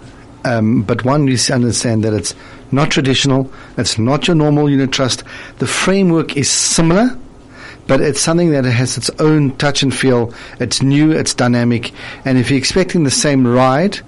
[0.44, 2.34] Um, but one needs to understand that it's
[2.74, 3.50] not traditional.
[3.76, 5.24] It's not your normal unit trust.
[5.58, 7.16] The framework is similar,
[7.86, 10.32] but it's something that has its own touch and feel.
[10.60, 11.92] It's new, it's dynamic,
[12.24, 14.00] and if you're expecting the same ride,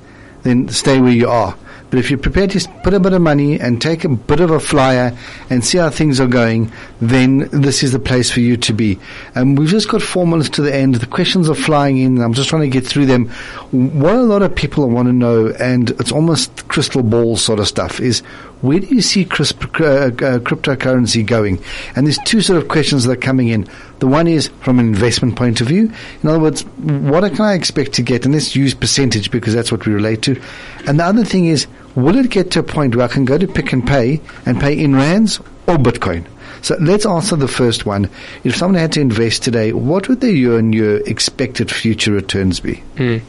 [0.43, 1.57] then stay where you are.
[1.89, 4.51] But if you're prepared to put a bit of money and take a bit of
[4.51, 5.17] a flyer
[5.51, 8.99] and see how things are going, then this is the place for you to be.
[9.37, 10.97] And we've just got four minutes to the end.
[10.97, 12.21] The questions are flying in.
[12.21, 13.29] I'm just trying to get through them.
[13.71, 17.69] What a lot of people want to know, and it's almost crystal ball sort of
[17.69, 18.21] stuff, is
[18.63, 21.63] where do you see uh, uh, cryptocurrency going?
[21.95, 23.69] And there's two sort of questions that are coming in.
[23.99, 25.93] The one is from an investment point of view.
[26.23, 28.25] In other words, what can I expect to get?
[28.25, 30.41] And let's use percentage because that's what we relate to.
[30.87, 33.37] And the other thing is, will it get to a point where I can go
[33.39, 36.27] to Pick n Pay and pay in rands or Bitcoin?
[36.67, 38.11] So let's answer the first one.
[38.43, 42.59] If someone had to invest today, what would their year on year expected future returns
[42.59, 42.83] be?
[42.97, 43.23] Mm.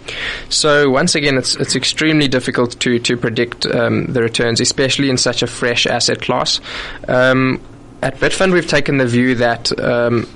[0.49, 5.17] So once again, it's it's extremely difficult to to predict um, the returns, especially in
[5.17, 6.59] such a fresh asset class.
[7.07, 7.61] Um,
[8.01, 10.27] at Bitfund, we've taken the view that um,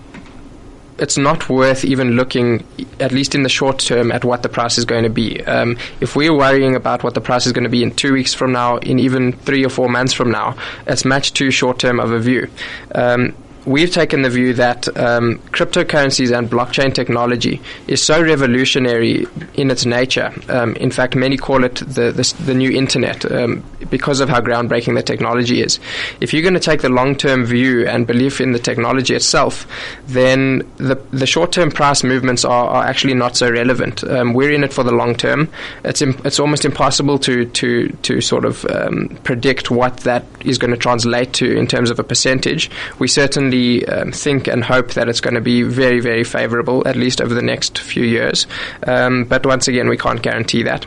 [1.02, 2.64] it's not worth even looking,
[3.00, 5.44] at least in the short term, at what the price is going to be.
[5.46, 8.34] Um, if we're worrying about what the price is going to be in two weeks
[8.34, 12.00] from now, in even three or four months from now, it's much too short term
[12.00, 12.48] of a view.
[12.94, 13.34] Um,
[13.66, 19.86] we've taken the view that um, cryptocurrencies and blockchain technology is so revolutionary in its
[19.86, 20.32] nature.
[20.50, 24.42] Um, in fact, many call it the, the, the new internet um, because of how
[24.42, 25.80] groundbreaking the technology is.
[26.20, 29.68] If you're going to take the long term view and belief in the technology itself,
[30.08, 34.04] then the, the short term price movements are, are, actually not so relevant.
[34.04, 35.50] Um, we're in it for the long term.
[35.84, 40.58] It's, Im- it's almost impossible to, to, to sort of um, predict what that is
[40.58, 42.70] going to translate to in terms of a percentage.
[43.00, 46.88] We certainly certainly um, think and hope that it's going to be very, very favorable,
[46.88, 48.48] at least over the next few years.
[48.86, 50.86] Um, but once again, we can't guarantee that.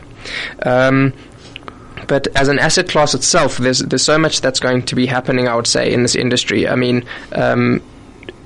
[0.63, 1.13] Um,
[2.07, 5.47] but as an asset class itself, there's there's so much that's going to be happening.
[5.47, 6.67] I would say in this industry.
[6.67, 7.81] I mean, um,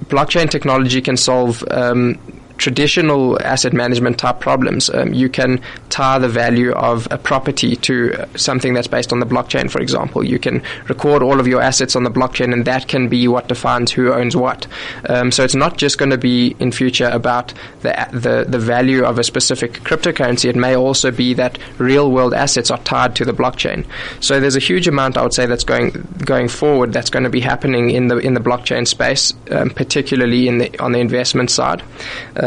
[0.05, 2.19] blockchain technology can solve um,
[2.59, 4.89] traditional asset management type problems.
[4.89, 9.25] Um, you can tie the value of a property to something that's based on the
[9.25, 10.23] blockchain, for example.
[10.23, 13.47] You can record all of your assets on the blockchain, and that can be what
[13.47, 14.67] defines who owns what.
[15.07, 19.03] Um, so it's not just going to be in future about the, the, the value
[19.03, 20.49] of a specific cryptocurrency.
[20.49, 23.85] It may also be that real world assets are tied to the blockchain.
[24.19, 25.91] So there's a huge amount, I would say, that's going
[26.25, 30.47] going forward that's going to be happening in the in the blockchain space, um, particularly
[30.47, 31.81] in the on the investment side.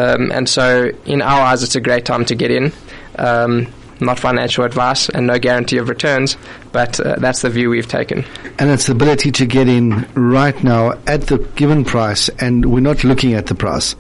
[0.02, 2.72] Um, and so, in our eyes, it's a great time to get in.
[3.18, 3.68] Um,
[4.00, 6.36] not financial advice and no guarantee of returns,
[6.72, 8.24] but uh, that's the view we've taken.
[8.58, 12.80] And it's the ability to get in right now at the given price, and we're
[12.80, 13.94] not looking at the price.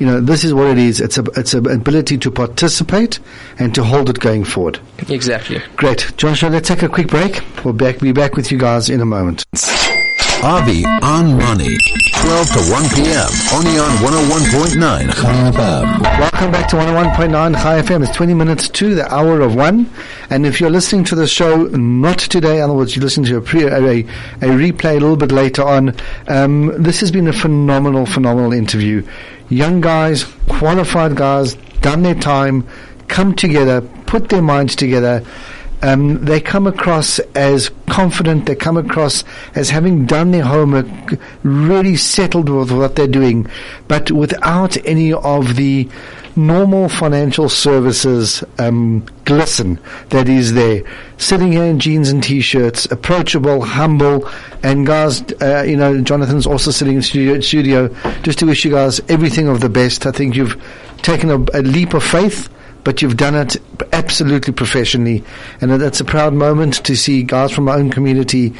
[0.00, 1.00] You know, this is what it is.
[1.00, 3.20] It's a it's an ability to participate
[3.58, 4.80] and to hold it going forward.
[5.08, 5.62] Exactly.
[5.76, 6.48] Great, Joshua.
[6.48, 7.40] Let's take a quick break.
[7.64, 9.44] We'll back, be back with you guys in a moment.
[10.42, 11.78] Avi on Money.
[12.24, 13.28] 12 to 1 p.m.
[13.52, 16.00] Only on 101.9 Chai FM.
[16.18, 18.02] Welcome back to 101.9 Chai FM.
[18.02, 19.90] It's 20 minutes to the hour of 1.
[20.30, 23.36] And if you're listening to the show not today, in other words, you're listening to
[23.36, 24.04] a, pre, a, a
[24.40, 25.94] replay a little bit later on,
[26.26, 29.06] um, this has been a phenomenal, phenomenal interview.
[29.50, 32.66] Young guys, qualified guys, done their time,
[33.06, 35.22] come together, put their minds together,
[35.84, 38.46] um, they come across as confident.
[38.46, 39.22] They come across
[39.54, 40.86] as having done their homework,
[41.42, 43.46] really settled with what they're doing,
[43.86, 45.86] but without any of the
[46.36, 50.82] normal financial services um, glisten that is there.
[51.18, 54.26] Sitting here in jeans and t-shirts, approachable, humble,
[54.62, 58.70] and guys, uh, you know, Jonathan's also sitting in studio, studio just to wish you
[58.70, 60.06] guys everything of the best.
[60.06, 60.60] I think you've
[61.02, 62.48] taken a, a leap of faith
[62.84, 63.56] but you've done it
[63.92, 65.24] absolutely professionally.
[65.60, 68.54] And that's a proud moment to see guys from our own community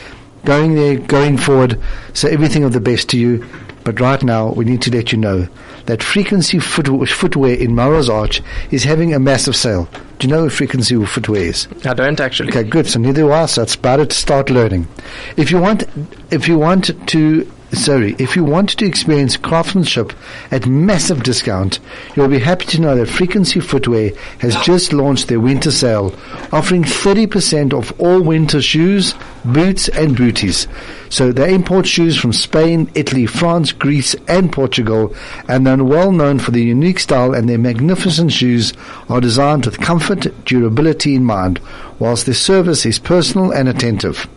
[0.44, 1.78] going there, going forward.
[2.14, 3.46] So everything of the best to you.
[3.84, 5.46] But right now, we need to let you know
[5.84, 9.90] that Frequency foot- Footwear in Melrose Arch is having a massive sale.
[10.18, 11.68] Do you know what Frequency Footwear is?
[11.84, 12.48] I don't actually.
[12.48, 12.86] Okay, good.
[12.86, 13.44] So neither do I.
[13.44, 14.88] So it's about to start learning.
[15.36, 15.84] If you want,
[16.30, 20.12] if you want to sorry, if you want to experience craftsmanship
[20.50, 21.80] at massive discount,
[22.14, 26.14] you'll be happy to know that Frequency Footwear has just launched their winter sale,
[26.52, 30.66] offering 30% off all winter shoes, boots and booties.
[31.10, 35.14] So they import shoes from Spain, Italy, France, Greece and Portugal
[35.48, 38.72] and they're well known for their unique style and their magnificent shoes
[39.08, 41.60] are designed with comfort, durability in mind,
[41.98, 44.28] whilst their service is personal and attentive.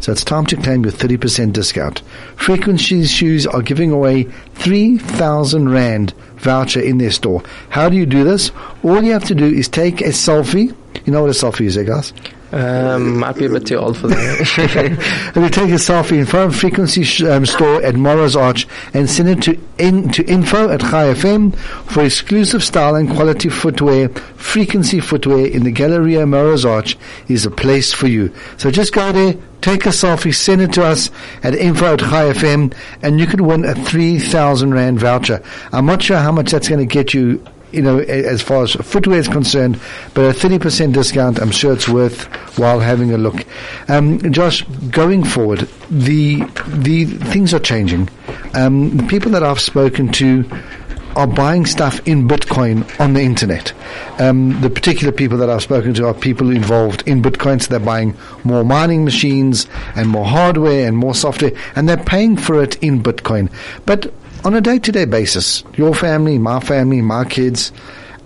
[0.00, 2.02] So it's time to claim your 30% discount.
[2.36, 7.42] Frequency Shoes are giving away 3,000 Rand voucher in their store.
[7.70, 8.50] How do you do this?
[8.82, 10.74] All you have to do is take a selfie.
[11.04, 12.12] You know what a selfie is, eh, guys?
[12.52, 15.32] Um, might be a bit too old for that.
[15.36, 19.10] you take a selfie in front of Frequency sh- um, Store at Melrose Arch and
[19.10, 21.56] send it to in, to info at Chai FM
[21.90, 26.96] for exclusive style and quality footwear, Frequency Footwear in the Galleria Melrose Arch
[27.28, 28.32] is a place for you.
[28.58, 31.10] So just go there, take a selfie, send it to us
[31.42, 35.42] at info at Chai FM, and you could win a 3,000 Rand voucher.
[35.72, 37.44] I'm not sure how much that's going to get you
[37.76, 39.78] you know, as far as footwear is concerned,
[40.14, 42.24] but a 30% discount, I'm sure it's worth
[42.58, 43.44] while having a look.
[43.88, 48.08] Um, Josh, going forward, the, the things are changing.
[48.54, 50.44] Um, the people that I've spoken to
[51.16, 53.72] are buying stuff in Bitcoin on the internet.
[54.18, 57.78] Um, the particular people that I've spoken to are people involved in Bitcoin, so they're
[57.78, 62.82] buying more mining machines and more hardware and more software, and they're paying for it
[62.82, 63.50] in Bitcoin.
[63.86, 64.12] But
[64.44, 67.72] on a day-to-day basis, your family, my family, my kids,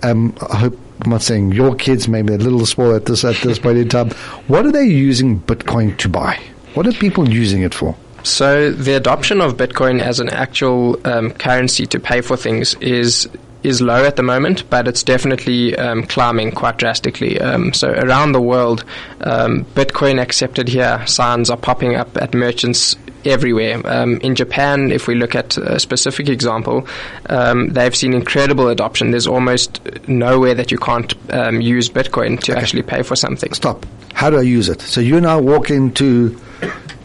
[0.02, 3.24] um, I hope I'm not saying your kids, maybe they're a little spoiled at this
[3.24, 4.10] at this point in time.
[4.48, 6.40] What are they using Bitcoin to buy?
[6.74, 7.96] What are people using it for?
[8.22, 13.28] So the adoption of Bitcoin as an actual um, currency to pay for things is
[13.62, 17.38] is low at the moment, but it's definitely um, climbing quite drastically.
[17.38, 18.84] Um, so around the world,
[19.20, 23.80] um, Bitcoin accepted here signs are popping up at merchants everywhere.
[23.84, 26.86] Um, in Japan, if we look at a specific example,
[27.26, 29.10] um, they've seen incredible adoption.
[29.10, 32.60] There's almost nowhere that you can't um, use Bitcoin to okay.
[32.60, 33.52] actually pay for something.
[33.52, 33.86] Stop.
[34.14, 34.80] How do I use it?
[34.80, 36.38] So you now walk into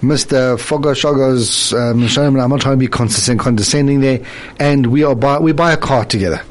[0.01, 0.59] Mr.
[0.59, 2.39] Fogo Shogo's um, showroom.
[2.39, 4.21] I'm not trying to be condescending there.
[4.59, 6.41] And we are buy, we buy a car together.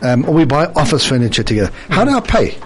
[0.00, 1.72] Um, or we buy office furniture together.
[1.88, 2.56] How do I pay?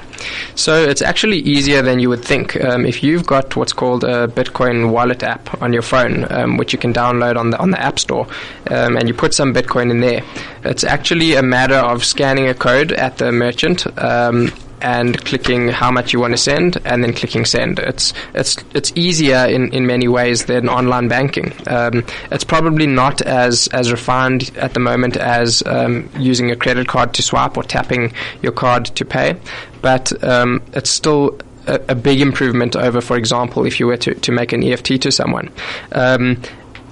[0.55, 2.63] So it's actually easier than you would think.
[2.63, 6.73] Um, if you've got what's called a Bitcoin wallet app on your phone, um, which
[6.73, 8.27] you can download on the on the App Store,
[8.71, 10.23] um, and you put some Bitcoin in there,
[10.65, 14.53] it's actually a matter of scanning a code at the merchant um,
[14.83, 17.79] and clicking how much you want to send and then clicking send.
[17.79, 21.53] It's it's it's easier in, in many ways than online banking.
[21.67, 26.89] Um, it's probably not as as refined at the moment as um, using a credit
[26.89, 28.13] card to swipe or tapping
[28.43, 29.37] your card to pay,
[29.81, 34.15] but um, it's still a, a, big improvement over, for example, if you were to,
[34.15, 35.51] to make an EFT to someone.
[35.93, 36.43] Um,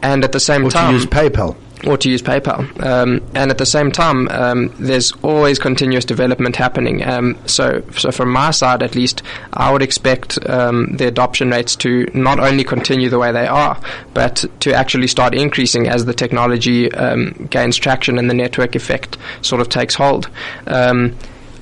[0.02, 1.56] and at the same or time, to use PayPal
[1.86, 2.60] or to use PayPal.
[2.84, 7.02] Um, and at the same time, um, there's always continuous development happening.
[7.02, 9.22] Um, so, so from my side, at least,
[9.52, 13.80] I would expect um, the adoption rates to not only continue the way they are,
[14.14, 19.16] but to actually start increasing as the technology um, gains traction and the network effect
[19.42, 20.28] sort of takes hold.
[20.66, 21.16] Um,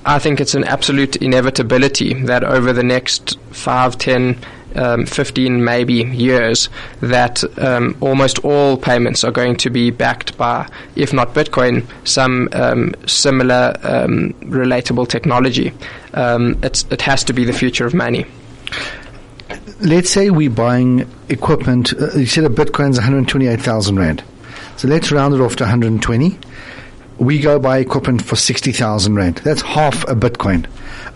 [0.05, 4.39] I think it's an absolute inevitability that over the next five, ten
[4.75, 6.69] um, 15 maybe years
[7.01, 12.49] that um, almost all payments are going to be backed by, if not Bitcoin, some
[12.53, 15.73] um, similar um, relatable technology.
[16.15, 18.27] Um, it has to be the future of money.
[19.81, 21.93] Let's say we're buying equipment.
[21.93, 24.25] Uh, you said a Bitcoin's 128,000 Rand.
[24.77, 26.39] So let's round it off to 120
[27.19, 29.37] we go buy equipment for 60,000 Rand.
[29.39, 30.67] That's half a Bitcoin.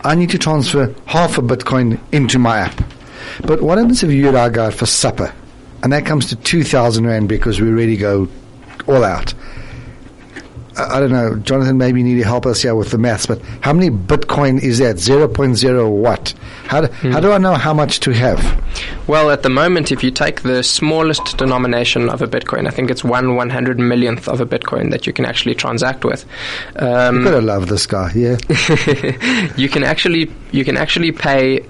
[0.02, 2.82] I need to transfer half a Bitcoin into my app.
[3.44, 5.32] But what happens if you and I go out for supper
[5.82, 8.28] and that comes to 2,000 Rand because we really go
[8.86, 9.34] all out?
[10.76, 13.26] I, I don't know, Jonathan, maybe you need to help us here with the maths,
[13.26, 14.96] but how many Bitcoin is that?
[14.96, 16.34] 0.0 what?
[16.66, 18.62] How do, how do I know how much to have?
[19.06, 22.90] Well, at the moment, if you take the smallest denomination of a Bitcoin, I think
[22.90, 26.24] it's one one hundred millionth of a Bitcoin that you can actually transact with.
[26.76, 28.38] Um, you gotta love this guy, yeah.
[29.56, 31.66] you can actually you can actually pay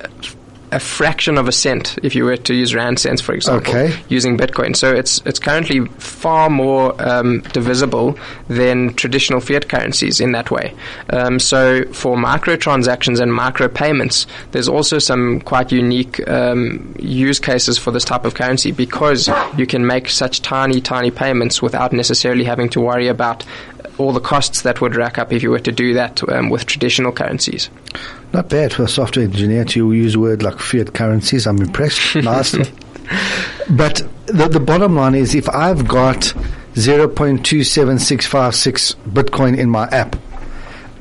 [0.72, 3.94] a fraction of a cent if you were to use rand cents, for example, okay.
[4.08, 4.74] using Bitcoin.
[4.74, 8.18] So it's it's currently far more um, divisible
[8.48, 10.74] than traditional fiat currencies in that way.
[11.10, 17.38] Um, so for micro transactions and micro payments, there's also some quite unique um, use
[17.38, 21.92] cases for this type of currency because you can make such tiny, tiny payments without
[21.92, 23.44] necessarily having to worry about
[23.98, 26.66] all the costs that would rack up if you were to do that um, with
[26.66, 27.68] traditional currencies.
[28.32, 31.46] Not bad for a software engineer to use a word like fiat currencies.
[31.46, 32.16] I'm impressed.
[32.22, 32.56] nice.
[33.68, 36.20] But the, the bottom line is if I've got
[36.74, 40.16] 0.27656 Bitcoin in my app,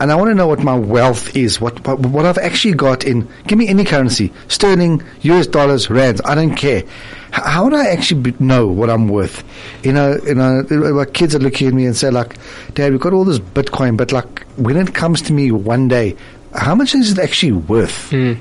[0.01, 3.05] and I want to know what my wealth is, what, what, what I've actually got
[3.05, 3.29] in.
[3.45, 6.19] Give me any currency, sterling, US dollars, rands.
[6.25, 6.83] I don't care.
[7.31, 9.43] how would I actually be, know what I'm worth?
[9.83, 12.35] You know, you know, my kids are looking at me and say like,
[12.73, 16.17] "Dad, we've got all this Bitcoin, but like when it comes to me one day,
[16.53, 18.11] how much is it actually worth?
[18.11, 18.39] Mm.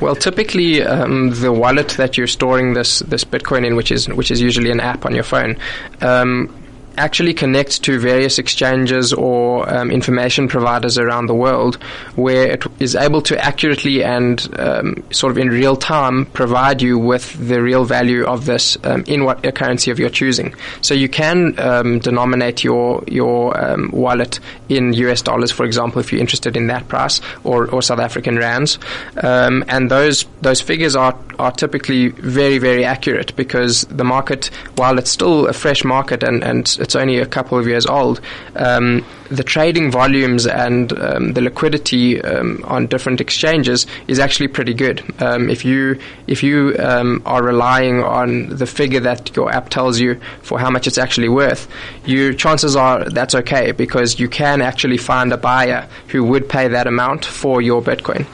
[0.00, 4.30] Well, typically, um, the wallet that you're storing this this Bitcoin in, which is which
[4.30, 5.56] is usually an app on your phone,
[6.00, 6.54] um,
[6.98, 11.76] actually connects to various exchanges or um, information providers around the world
[12.16, 16.98] where it is able to accurately and um, sort of in real time provide you
[16.98, 20.54] with the real value of this um, in what currency of your choosing.
[20.80, 26.12] So you can um, denominate your your um, wallet in US dollars, for example, if
[26.12, 28.78] you're interested in that price, or, or South African rands,
[29.22, 34.98] um, and those those figures are are typically very very accurate because the market, while
[34.98, 38.18] it's still a fresh market and and it's only a couple of years old,
[38.56, 44.72] um, the trading volumes and um, the liquidity um, on different exchanges is actually pretty
[44.72, 45.04] good.
[45.20, 50.00] Um, if you if you um, are relying on the figure that your app tells
[50.00, 51.68] you for how much it's actually worth,
[52.06, 56.68] you chances are that's okay because you can actually find a buyer who would pay
[56.68, 58.24] that amount for your Bitcoin.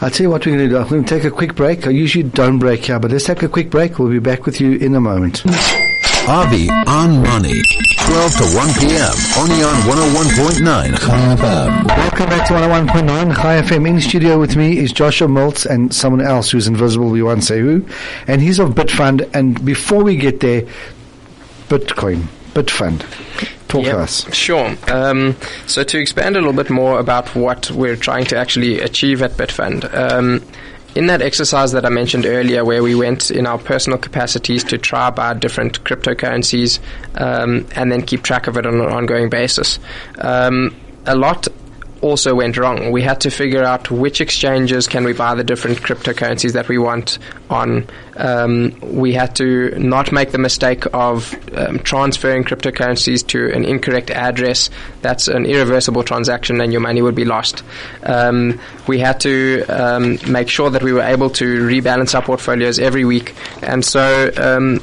[0.00, 0.78] I'll tell you what we're going to do.
[0.78, 1.86] I'm going to take a quick break.
[1.86, 3.98] I usually don't break here, but let's take a quick break.
[3.98, 5.44] We'll be back with you in a moment.
[6.28, 7.62] Avi on Money.
[8.06, 9.12] 12 to 1 p.m.
[9.38, 11.86] Only on 101.9 Chai FM.
[11.86, 13.88] Welcome back to 101.9 Chai FM.
[13.88, 17.60] In studio with me is Joshua Miltz and someone else who's invisible, we won't say
[17.60, 17.84] who.
[18.26, 19.28] And he's of Bitfund.
[19.34, 20.62] And before we get there,
[21.68, 23.00] Bitcoin, Bitfund.
[23.68, 24.34] Talk Yep, to us.
[24.34, 24.76] Sure.
[24.88, 29.22] Um, so to expand a little bit more about what we're trying to actually achieve
[29.22, 29.92] at Bitfund.
[29.94, 30.42] Um,
[30.94, 34.78] in that exercise that I mentioned earlier, where we went in our personal capacities to
[34.78, 36.80] try buy different cryptocurrencies
[37.14, 39.78] um, and then keep track of it on an ongoing basis,
[40.18, 40.74] um,
[41.06, 41.48] a lot
[42.02, 42.90] also went wrong.
[42.90, 46.76] We had to figure out which exchanges can we buy the different cryptocurrencies that we
[46.76, 47.86] want on.
[48.16, 54.10] Um, we had to not make the mistake of um, transferring cryptocurrencies to an incorrect
[54.10, 54.68] address.
[55.00, 57.62] That's an irreversible transaction, and your money would be lost.
[58.02, 62.78] Um, we had to um, make sure that we were able to rebalance our portfolios
[62.78, 64.82] every week, and so um,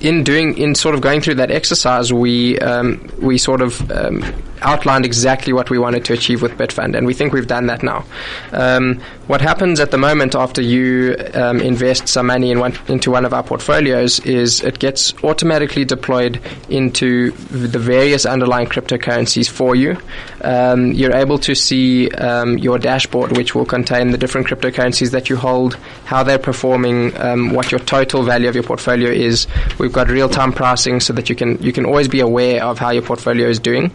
[0.00, 4.22] in doing in sort of going through that exercise, we um, we sort of um,
[4.62, 7.82] outlined exactly what we wanted to achieve with Bitfund, and we think we've done that
[7.82, 8.04] now.
[8.52, 13.10] Um, what happens at the moment after you um, invest some money in one, into
[13.10, 19.74] one of our portfolios is it gets automatically deployed into the various underlying cryptocurrencies for
[19.74, 19.96] you.
[20.42, 25.30] Um, you're able to see um, your dashboard, which will contain the different cryptocurrencies that
[25.30, 29.46] you hold, how they're performing, um, what your total value of your portfolio is.
[29.78, 32.90] We've got real-time pricing so that you can you can always be aware of how
[32.90, 33.92] your portfolio is doing.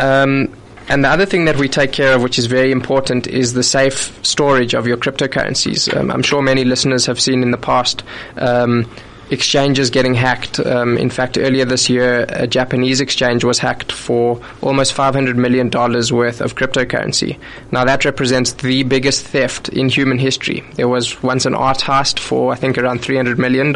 [0.00, 0.54] Um,
[0.88, 3.62] and the other thing that we take care of, which is very important, is the
[3.62, 5.94] safe storage of your cryptocurrencies.
[5.96, 8.02] Um, I'm sure many listeners have seen in the past
[8.36, 8.90] um,
[9.32, 10.60] exchanges getting hacked.
[10.60, 15.70] Um, in fact, earlier this year, a Japanese exchange was hacked for almost $500 million
[15.70, 17.38] worth of cryptocurrency.
[17.70, 20.62] Now, that represents the biggest theft in human history.
[20.74, 23.72] There was once an art heist for, I think, around $300 million,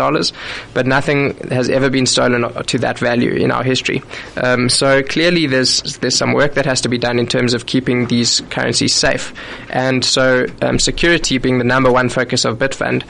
[0.75, 4.03] but nothing has ever been stolen to that value in our history.
[4.37, 7.67] Um, so clearly, there's there's some work that has to be done in terms of
[7.67, 9.33] keeping these currencies safe,
[9.71, 13.05] and so um, security being the number one focus of Bitfund.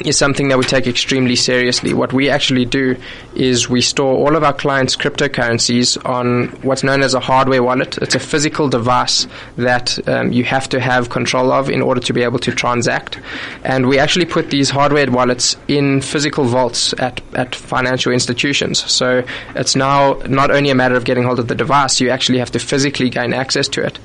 [0.00, 1.94] Is something that we take extremely seriously.
[1.94, 2.96] What we actually do
[3.36, 7.96] is we store all of our clients' cryptocurrencies on what's known as a hardware wallet.
[7.98, 12.12] It's a physical device that um, you have to have control of in order to
[12.12, 13.20] be able to transact.
[13.62, 18.82] And we actually put these hardware wallets in physical vaults at, at financial institutions.
[18.90, 19.24] So
[19.54, 22.50] it's now not only a matter of getting hold of the device, you actually have
[22.50, 23.98] to physically gain access to it.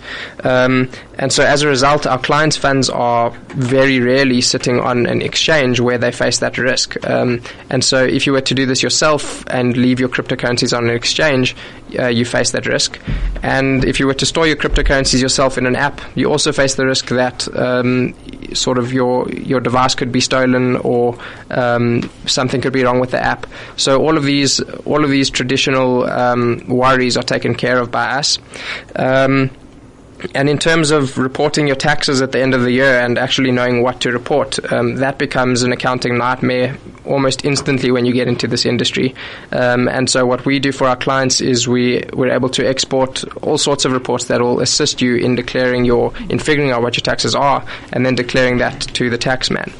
[0.43, 5.23] Um, and so as a result, our clients' funds are very rarely sitting on an
[5.23, 6.97] exchange where they face that risk.
[7.07, 10.89] Um, and so if you were to do this yourself and leave your cryptocurrencies on
[10.89, 11.55] an exchange,
[11.97, 12.99] uh, you face that risk.
[13.41, 16.75] And if you were to store your cryptocurrencies yourself in an app, you also face
[16.75, 18.13] the risk that um,
[18.53, 21.17] sort of your your device could be stolen or
[21.49, 23.47] um, something could be wrong with the app.
[23.77, 28.17] So all of these all of these traditional um, worries are taken care of by
[28.19, 28.39] us.
[28.95, 29.51] Um,
[30.35, 33.51] and in terms of reporting your taxes at the end of the year and actually
[33.51, 38.27] knowing what to report, um, that becomes an accounting nightmare almost instantly when you get
[38.27, 39.15] into this industry.
[39.51, 43.23] Um, and so, what we do for our clients is we we're able to export
[43.43, 46.95] all sorts of reports that will assist you in declaring your in figuring out what
[46.95, 49.71] your taxes are, and then declaring that to the tax man.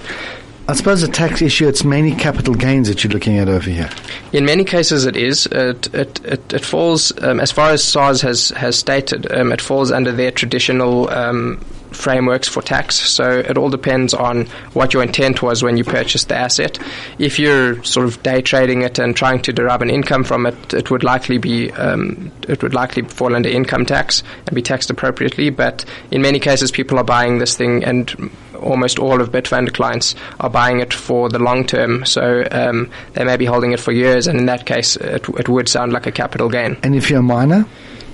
[0.69, 3.89] I suppose a tax issue, it's mainly capital gains that you're looking at over here.
[4.33, 5.47] In many cases, it is.
[5.47, 9.31] It it it, it falls um, as far as SARS has has stated.
[9.31, 11.09] Um, it falls under their traditional.
[11.09, 12.95] Um, frameworks for tax.
[12.95, 16.79] So it all depends on what your intent was when you purchased the asset.
[17.17, 20.73] If you're sort of day trading it and trying to derive an income from it
[20.73, 24.89] it would likely be um, it would likely fall under income tax and be taxed
[24.89, 25.49] appropriately.
[25.49, 28.31] But in many cases people are buying this thing and
[28.61, 32.05] almost all of Bitfund clients are buying it for the long term.
[32.05, 35.49] So um, they may be holding it for years and in that case it, it
[35.49, 36.77] would sound like a capital gain.
[36.83, 37.65] And if you're a miner,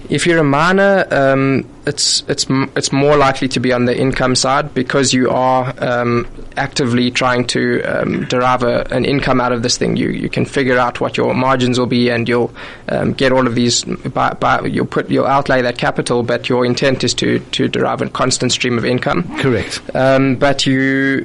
[0.10, 4.36] if you're a miner, um, it's it's it's more likely to be on the income
[4.36, 6.28] side because you are um,
[6.58, 9.96] actively trying to um, derive a, an income out of this thing.
[9.96, 12.54] You you can figure out what your margins will be, and you'll
[12.90, 13.84] um, get all of these.
[13.84, 18.02] By, by, you'll put you'll outlay that capital, but your intent is to to derive
[18.02, 19.24] a constant stream of income.
[19.40, 19.82] correct.
[19.94, 21.22] Um, but you,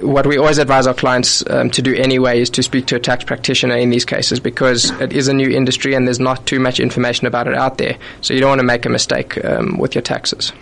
[0.00, 3.00] what we always advise our clients um, to do anyway is to speak to a
[3.00, 6.60] tax practitioner in these cases because it is a new industry and there's not too
[6.60, 7.96] much information about it out there.
[8.20, 10.52] So you don't want to make a mistake um, with your taxes.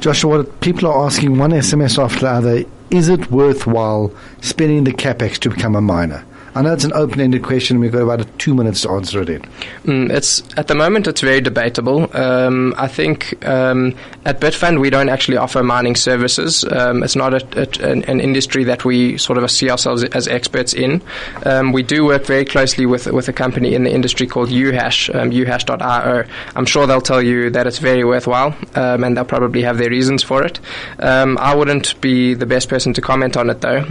[0.00, 5.38] Joshua, people are asking one SMS after the other, is it worthwhile spending the capex
[5.40, 6.24] to become a miner?
[6.54, 7.76] I know it's an open-ended question.
[7.76, 9.42] and We've got about two minutes to answer it in.
[9.84, 12.08] Mm, it's at the moment it's very debatable.
[12.16, 16.64] Um, I think um, at Bitfund we don't actually offer mining services.
[16.64, 20.28] Um, it's not a, a, an, an, industry that we sort of see ourselves as
[20.28, 21.02] experts in.
[21.44, 25.12] Um, we do work very closely with with a company in the industry called Uhash,
[25.14, 26.24] um, uhash.io.
[26.54, 29.90] I'm sure they'll tell you that it's very worthwhile, um, and they'll probably have their
[29.90, 30.60] reasons for it.
[31.00, 33.84] Um, I wouldn't be the best person to comment on it though.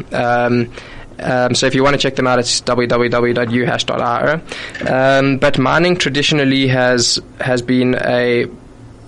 [1.19, 4.41] Um, so if you want to check them out, it's www.uhash.io.
[4.89, 8.47] Um, but mining traditionally has has been a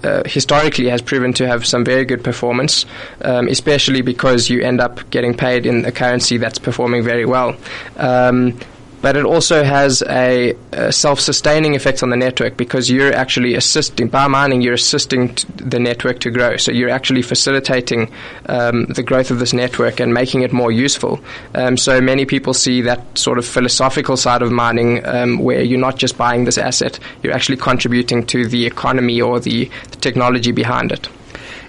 [0.03, 2.85] uh, historically has proven to have some very good performance,
[3.21, 7.57] um, especially because you end up getting paid in a currency that's performing very well.
[7.97, 8.59] Um,
[9.05, 14.07] but it also has a, a, self-sustaining effect on the network because you're actually assisting
[14.07, 14.61] by mining.
[14.61, 18.11] You're assisting the network to grow, so you're actually facilitating
[18.47, 21.19] um, the growth of this network and making it more useful.
[21.53, 25.79] Um, so many people see that sort of philosophical side of mining, um, where you're
[25.79, 30.51] not just buying this asset, you're actually contributing to the economy or the, the technology
[30.51, 31.07] behind it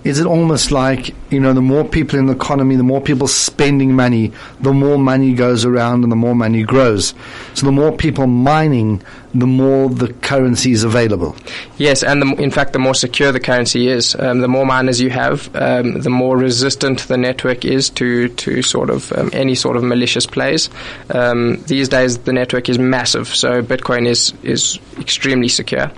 [0.07, 3.27] is it almost like you know the more people in the economy, the more people
[3.27, 7.13] spending money, the more money goes around and the more money grows.
[7.55, 9.03] So the more people mining,
[9.35, 11.35] the more the currency is available.
[11.77, 14.15] Yes, and the, in fact, the more secure the currency is.
[14.15, 18.63] Um, the more miners you have, um, the more resistant the network is to to
[18.63, 20.71] sort of um, any sort of malicious plays.
[21.11, 25.91] Um, these days, the network is massive, so Bitcoin is is extremely secure.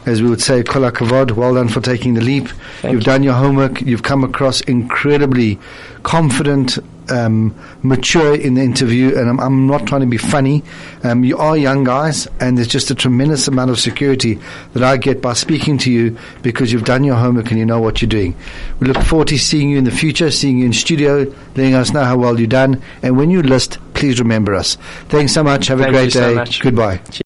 [0.05, 2.47] As we would say, kol hakavod, well done for taking the leap.
[2.81, 3.05] Thank You've you.
[3.05, 3.81] done your homework.
[3.81, 5.59] You've come across incredibly
[6.03, 6.77] confident,
[7.09, 7.53] um,
[7.83, 10.63] mature in the interview, and I'm, I'm, not trying to be funny.
[11.03, 14.39] Um, you are young guys, and there's just a tremendous amount of security
[14.73, 17.81] that I get by speaking to you because you've done your homework and you know
[17.81, 18.35] what you're doing.
[18.79, 21.91] We look forward to seeing you in the future, seeing you in studio, letting us
[21.91, 24.77] know how well you've done, and when you list, please remember us.
[25.09, 25.67] Thanks so much.
[25.67, 26.51] Have Thank a great so day.
[26.61, 27.01] Goodbye.